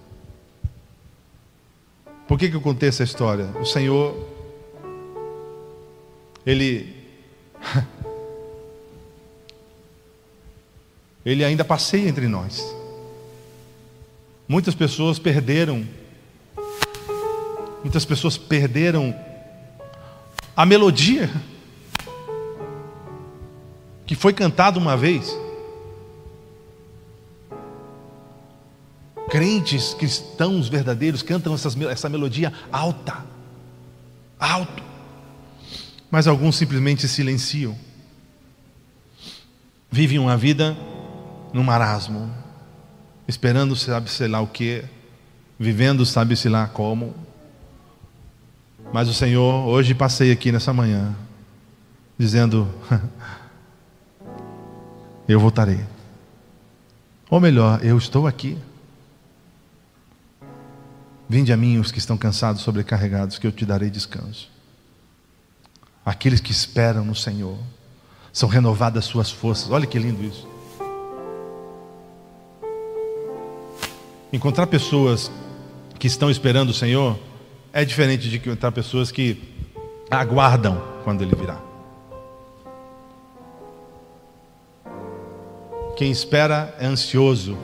Por 2.33 2.39
que, 2.39 2.49
que 2.49 2.57
eu 2.57 2.63
contei 2.63 2.89
essa 2.89 3.05
história? 3.05 3.45
O 3.61 3.65
Senhor, 3.67 4.17
Ele. 6.47 6.97
Ele 11.27 11.45
ainda 11.45 11.63
passeia 11.63 12.09
entre 12.09 12.27
nós. 12.29 12.75
Muitas 14.49 14.75
pessoas 14.75 15.19
perderam. 15.19 15.87
Muitas 17.83 18.07
pessoas 18.07 18.39
perderam 18.39 19.15
a 20.57 20.65
melodia 20.65 21.31
que 24.07 24.15
foi 24.15 24.33
cantada 24.33 24.79
uma 24.79 24.97
vez. 24.97 25.39
Crentes 29.33 29.95
cristãos 29.95 30.69
verdadeiros 30.69 31.23
cantam 31.23 31.55
essas, 31.55 31.75
essa 31.81 32.07
melodia 32.07 32.53
alta, 32.71 33.25
alto, 34.39 34.83
mas 36.11 36.27
alguns 36.27 36.57
simplesmente 36.57 37.09
silenciam. 37.09 37.75
Vivem 39.91 40.19
uma 40.19 40.37
vida 40.37 40.77
no 41.51 41.65
marasmo, 41.65 42.31
esperando 43.27 43.75
sabe 43.75 44.11
sei 44.11 44.29
lá 44.29 44.39
o 44.43 44.47
que, 44.47 44.85
vivendo 45.59 46.05
sabe 46.05 46.37
sei 46.37 46.51
lá 46.51 46.67
como. 46.67 47.15
Mas 48.93 49.09
o 49.09 49.15
Senhor, 49.15 49.67
hoje 49.67 49.95
passei 49.95 50.31
aqui 50.31 50.53
nessa 50.53 50.75
manhã, 50.75 51.17
dizendo: 52.19 52.69
Eu 55.27 55.41
voltarei. 55.41 55.81
Ou 57.31 57.41
melhor, 57.41 57.83
eu 57.83 57.97
estou 57.97 58.27
aqui. 58.27 58.59
Vinde 61.29 61.53
a 61.53 61.57
mim 61.57 61.79
os 61.79 61.91
que 61.91 61.99
estão 61.99 62.17
cansados, 62.17 62.63
sobrecarregados, 62.63 63.39
que 63.39 63.47
eu 63.47 63.53
te 63.53 63.65
darei 63.65 63.91
descanso. 63.91 64.51
Aqueles 66.05 66.41
que 66.41 66.51
esperam 66.51 67.05
no 67.05 67.15
Senhor 67.15 67.59
são 68.33 68.49
renovadas 68.49 69.05
suas 69.05 69.31
forças. 69.31 69.71
Olha 69.71 69.87
que 69.87 69.99
lindo 69.99 70.23
isso. 70.25 70.49
Encontrar 74.33 74.67
pessoas 74.67 75.31
que 75.99 76.07
estão 76.07 76.31
esperando 76.31 76.71
o 76.71 76.75
Senhor 76.75 77.19
é 77.73 77.85
diferente 77.85 78.29
de 78.29 78.37
encontrar 78.37 78.73
pessoas 78.73 79.13
que 79.13 79.71
aguardam 80.11 80.83
quando 81.05 81.23
Ele 81.23 81.35
virá. 81.35 81.61
Quem 85.97 86.11
espera 86.11 86.75
é 86.81 86.87
ansioso 86.87 87.57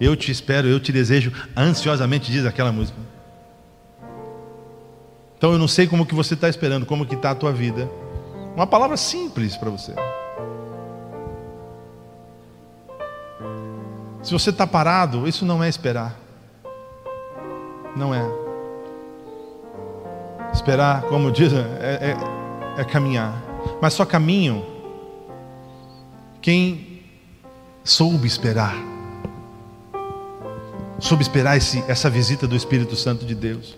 eu 0.00 0.16
te 0.16 0.30
espero, 0.30 0.66
eu 0.66 0.80
te 0.80 0.92
desejo 0.92 1.32
ansiosamente, 1.56 2.30
diz 2.30 2.44
aquela 2.44 2.72
música. 2.72 2.98
Então 5.36 5.52
eu 5.52 5.58
não 5.58 5.68
sei 5.68 5.86
como 5.86 6.06
que 6.06 6.14
você 6.14 6.34
está 6.34 6.48
esperando, 6.48 6.86
como 6.86 7.06
que 7.06 7.14
está 7.14 7.30
a 7.30 7.34
tua 7.34 7.52
vida. 7.52 7.88
Uma 8.56 8.66
palavra 8.66 8.96
simples 8.96 9.56
para 9.56 9.70
você. 9.70 9.94
Se 14.22 14.32
você 14.32 14.50
está 14.50 14.66
parado, 14.66 15.28
isso 15.28 15.44
não 15.44 15.62
é 15.62 15.68
esperar. 15.68 16.18
Não 17.94 18.14
é. 18.14 18.24
Esperar, 20.52 21.02
como 21.02 21.30
diz, 21.30 21.52
é, 21.52 22.16
é, 22.76 22.80
é 22.80 22.84
caminhar. 22.84 23.34
Mas 23.82 23.92
só 23.92 24.04
caminho 24.04 24.64
quem 26.40 27.02
soube 27.82 28.26
esperar 28.26 28.93
soube 30.98 31.22
esperar 31.22 31.56
esse, 31.56 31.82
essa 31.88 32.08
visita 32.08 32.46
do 32.46 32.56
Espírito 32.56 32.96
Santo 32.96 33.24
de 33.24 33.34
Deus. 33.34 33.76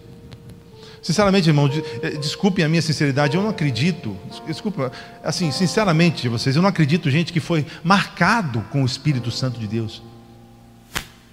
Sinceramente, 1.07 1.49
irmão, 1.49 1.71
eh, 2.03 2.11
desculpem 2.19 2.65
a 2.65 2.69
minha 2.69 2.83
sinceridade, 2.83 3.37
eu 3.37 3.43
não 3.43 3.51
acredito, 3.51 4.17
desculpa, 4.45 4.91
assim, 5.23 5.53
sinceramente, 5.53 6.29
vocês, 6.29 6.57
eu 6.57 6.63
não 6.63 6.69
acredito 6.69 7.09
gente 7.11 7.33
que 7.33 7.39
foi 7.39 7.65
marcado 7.85 8.65
com 8.73 8.83
o 8.83 8.87
Espírito 8.87 9.31
Santo 9.31 9.61
de 9.61 9.69
Deus. 9.69 10.03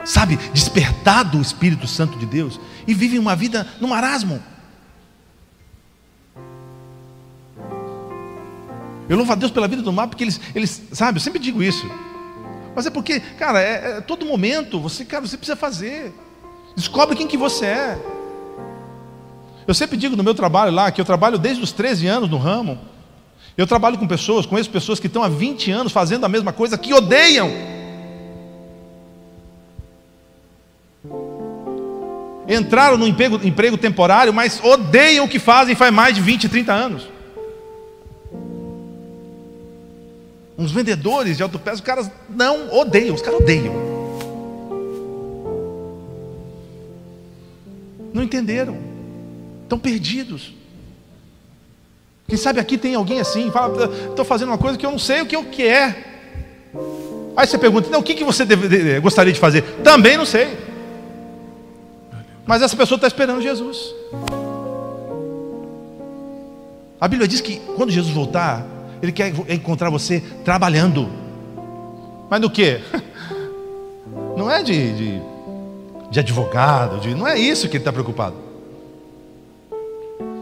Sabe, 0.05 0.37
despertado 0.53 1.39
o 1.39 1.41
Espírito 1.41 1.87
Santo 1.87 2.19
de 2.19 2.25
Deus 2.25 2.59
e 2.85 2.93
vive 2.93 3.17
uma 3.17 3.35
vida 3.35 3.65
no 3.79 3.87
marasmo. 3.87 4.39
Eu 9.09 9.17
louvo 9.17 9.31
a 9.31 9.35
Deus 9.35 9.51
pela 9.51 9.67
vida 9.67 9.81
do 9.81 9.91
mar, 9.91 10.07
porque 10.07 10.23
eles, 10.23 10.39
eles 10.53 10.83
sabe, 10.91 11.17
eu 11.17 11.21
sempre 11.21 11.39
digo 11.39 11.63
isso. 11.63 11.89
Mas 12.75 12.85
é 12.85 12.89
porque, 12.89 13.19
cara, 13.19 13.61
é, 13.61 13.97
é 13.97 14.01
todo 14.01 14.25
momento, 14.25 14.79
você, 14.79 15.05
cara, 15.05 15.25
você 15.25 15.37
precisa 15.37 15.55
fazer. 15.55 16.13
Descobre 16.75 17.15
quem 17.15 17.27
que 17.27 17.37
você 17.37 17.65
é. 17.65 17.99
Eu 19.67 19.73
sempre 19.73 19.95
digo 19.95 20.15
no 20.15 20.23
meu 20.23 20.33
trabalho 20.33 20.71
lá, 20.71 20.91
que 20.91 20.99
eu 20.99 21.05
trabalho 21.05 21.37
desde 21.37 21.63
os 21.63 21.71
13 21.71 22.07
anos 22.07 22.29
no 22.29 22.37
ramo. 22.37 22.79
Eu 23.55 23.67
trabalho 23.67 23.97
com 23.97 24.07
pessoas, 24.07 24.45
conheço 24.45 24.69
pessoas 24.69 24.99
que 24.99 25.07
estão 25.07 25.23
há 25.23 25.29
20 25.29 25.71
anos 25.71 25.91
fazendo 25.91 26.25
a 26.25 26.29
mesma 26.29 26.51
coisa, 26.51 26.77
que 26.77 26.93
odeiam. 26.93 27.51
Entraram 32.47 32.97
no 32.97 33.07
emprego, 33.07 33.39
emprego 33.43 33.77
temporário, 33.77 34.33
mas 34.33 34.59
odeiam 34.63 35.25
o 35.25 35.29
que 35.29 35.39
fazem 35.39 35.75
faz 35.75 35.93
mais 35.93 36.15
de 36.15 36.21
20, 36.21 36.49
30 36.49 36.73
anos. 36.73 37.12
Uns 40.57 40.71
vendedores 40.71 41.37
de 41.37 41.43
autopeças, 41.43 41.79
os 41.79 41.85
caras 41.85 42.11
não 42.29 42.73
odeiam, 42.73 43.15
os 43.15 43.21
caras 43.21 43.39
odeiam. 43.39 43.73
Não 48.13 48.21
entenderam. 48.21 48.77
Estão 49.63 49.79
perdidos. 49.79 50.53
Quem 52.27 52.37
sabe 52.37 52.59
aqui 52.59 52.77
tem 52.77 52.95
alguém 52.95 53.19
assim, 53.19 53.51
fala, 53.51 53.85
estou 54.09 54.23
fazendo 54.23 54.49
uma 54.49 54.57
coisa 54.57 54.77
que 54.77 54.85
eu 54.85 54.91
não 54.91 54.99
sei 54.99 55.21
o 55.21 55.25
que, 55.25 55.35
o 55.35 55.45
que 55.45 55.63
é. 55.63 56.13
Aí 57.35 57.47
você 57.47 57.57
pergunta, 57.57 57.87
então, 57.87 57.99
o 57.99 58.03
que, 58.03 58.13
que 58.13 58.23
você 58.23 58.45
deve, 58.45 58.99
gostaria 58.99 59.33
de 59.33 59.39
fazer? 59.39 59.63
Também 59.83 60.17
não 60.17 60.25
sei. 60.25 60.55
Mas 62.45 62.61
essa 62.61 62.75
pessoa 62.75 62.97
está 62.97 63.07
esperando 63.07 63.41
Jesus. 63.41 63.93
A 66.99 67.07
Bíblia 67.07 67.27
diz 67.27 67.41
que 67.41 67.59
quando 67.75 67.91
Jesus 67.91 68.13
voltar, 68.13 68.65
Ele 69.03 69.11
quer 69.11 69.33
encontrar 69.49 69.89
você 69.89 70.21
trabalhando. 70.45 71.09
Mas 72.29 72.39
no 72.39 72.49
que? 72.49 72.79
Não 74.37 74.49
é 74.49 74.63
de, 74.63 74.93
de, 74.93 75.21
de 76.09 76.19
advogado, 76.21 76.99
de, 77.01 77.13
não 77.13 77.27
é 77.27 77.37
isso 77.37 77.67
que 77.69 77.77
Ele 77.77 77.81
está 77.81 77.93
preocupado. 77.93 78.35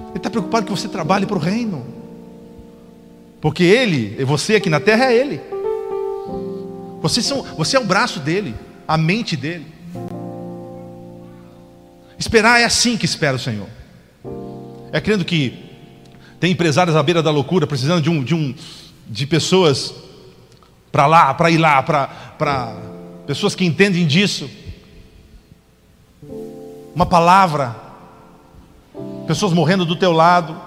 Ele 0.09 0.17
está 0.17 0.29
preocupado 0.29 0.65
que 0.65 0.71
você 0.71 0.87
trabalhe 0.87 1.25
para 1.25 1.35
o 1.35 1.39
reino. 1.39 1.85
Porque 3.41 3.63
Ele, 3.63 4.23
você 4.23 4.55
aqui 4.55 4.69
na 4.69 4.79
terra 4.79 5.11
é 5.11 5.17
Ele. 5.17 5.41
Você, 7.01 7.21
são, 7.21 7.43
você 7.57 7.75
é 7.75 7.79
o 7.79 7.85
braço 7.85 8.19
dele, 8.19 8.55
a 8.87 8.97
mente 8.97 9.35
dele. 9.35 9.67
Esperar 12.17 12.61
é 12.61 12.65
assim 12.65 12.95
que 12.95 13.05
espera 13.05 13.35
o 13.35 13.39
Senhor. 13.39 13.67
É 14.91 15.01
crendo 15.01 15.25
que 15.25 15.70
tem 16.41 16.51
empresários 16.51 16.95
à 16.95 17.03
beira 17.03 17.21
da 17.21 17.29
loucura, 17.29 17.67
precisando 17.67 18.01
de 18.01 18.09
um 18.09 18.23
de, 18.23 18.33
um, 18.33 18.55
de 19.07 19.27
pessoas 19.27 19.93
para 20.91 21.05
lá, 21.05 21.33
para 21.35 21.51
ir 21.51 21.59
lá, 21.59 21.83
para 21.83 22.75
pessoas 23.27 23.53
que 23.53 23.63
entendem 23.63 24.07
disso. 24.07 24.49
Uma 26.95 27.05
palavra, 27.05 27.75
pessoas 29.27 29.53
morrendo 29.53 29.85
do 29.85 29.95
teu 29.95 30.11
lado, 30.11 30.59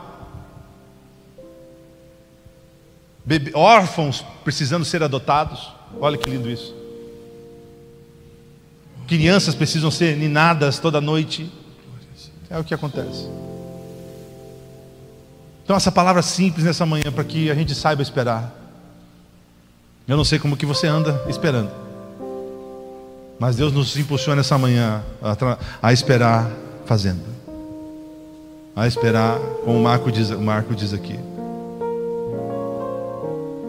Bebe, 3.24 3.50
órfãos 3.54 4.24
precisando 4.44 4.84
ser 4.84 5.02
adotados. 5.02 5.72
Olha 5.98 6.16
que 6.18 6.28
lindo 6.28 6.48
isso. 6.48 6.74
Crianças 9.08 9.54
precisam 9.54 9.90
ser 9.90 10.16
ninadas 10.16 10.78
toda 10.78 11.00
noite. 11.00 11.50
É 12.50 12.58
o 12.58 12.64
que 12.64 12.74
acontece. 12.74 13.26
Então 15.64 15.74
essa 15.74 15.90
palavra 15.90 16.20
simples 16.20 16.64
nessa 16.64 16.84
manhã 16.84 17.10
para 17.10 17.24
que 17.24 17.50
a 17.50 17.54
gente 17.54 17.74
saiba 17.74 18.02
esperar. 18.02 18.52
Eu 20.06 20.16
não 20.16 20.24
sei 20.24 20.38
como 20.38 20.56
que 20.56 20.66
você 20.66 20.86
anda 20.86 21.24
esperando. 21.26 21.70
Mas 23.38 23.56
Deus 23.56 23.72
nos 23.72 23.96
impulsiona 23.96 24.42
essa 24.42 24.58
manhã 24.58 25.02
a, 25.22 25.58
a 25.82 25.92
esperar 25.92 26.50
fazendo. 26.84 27.22
A 28.76 28.86
esperar, 28.86 29.38
como 29.64 29.78
o 29.78 29.82
Marco 29.82 30.12
diz, 30.12 30.30
o 30.30 30.40
Marco 30.40 30.74
diz 30.74 30.92
aqui. 30.92 31.18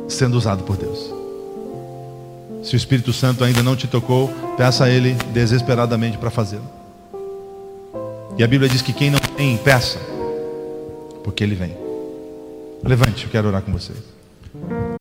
Sendo 0.10 0.38
usado 0.38 0.64
por 0.64 0.76
Deus. 0.76 1.14
Se 2.62 2.76
o 2.76 2.78
Espírito 2.78 3.14
Santo 3.14 3.44
ainda 3.44 3.64
não 3.64 3.76
te 3.76 3.88
tocou, 3.88 4.28
peça 4.58 4.84
a 4.84 4.90
Ele 4.90 5.14
desesperadamente 5.32 6.18
para 6.18 6.30
fazê-lo. 6.30 6.68
E 8.38 8.44
a 8.44 8.48
Bíblia 8.48 8.68
diz 8.68 8.82
que 8.82 8.92
quem 8.92 9.10
não 9.10 9.20
tem, 9.20 9.56
peça, 9.58 10.00
porque 11.24 11.44
Ele 11.44 11.56
vem. 11.56 11.85
Levante, 12.86 13.26
eu 13.26 13.32
quero 13.32 13.48
orar 13.48 13.64
com 13.64 13.72
vocês. 13.72 14.15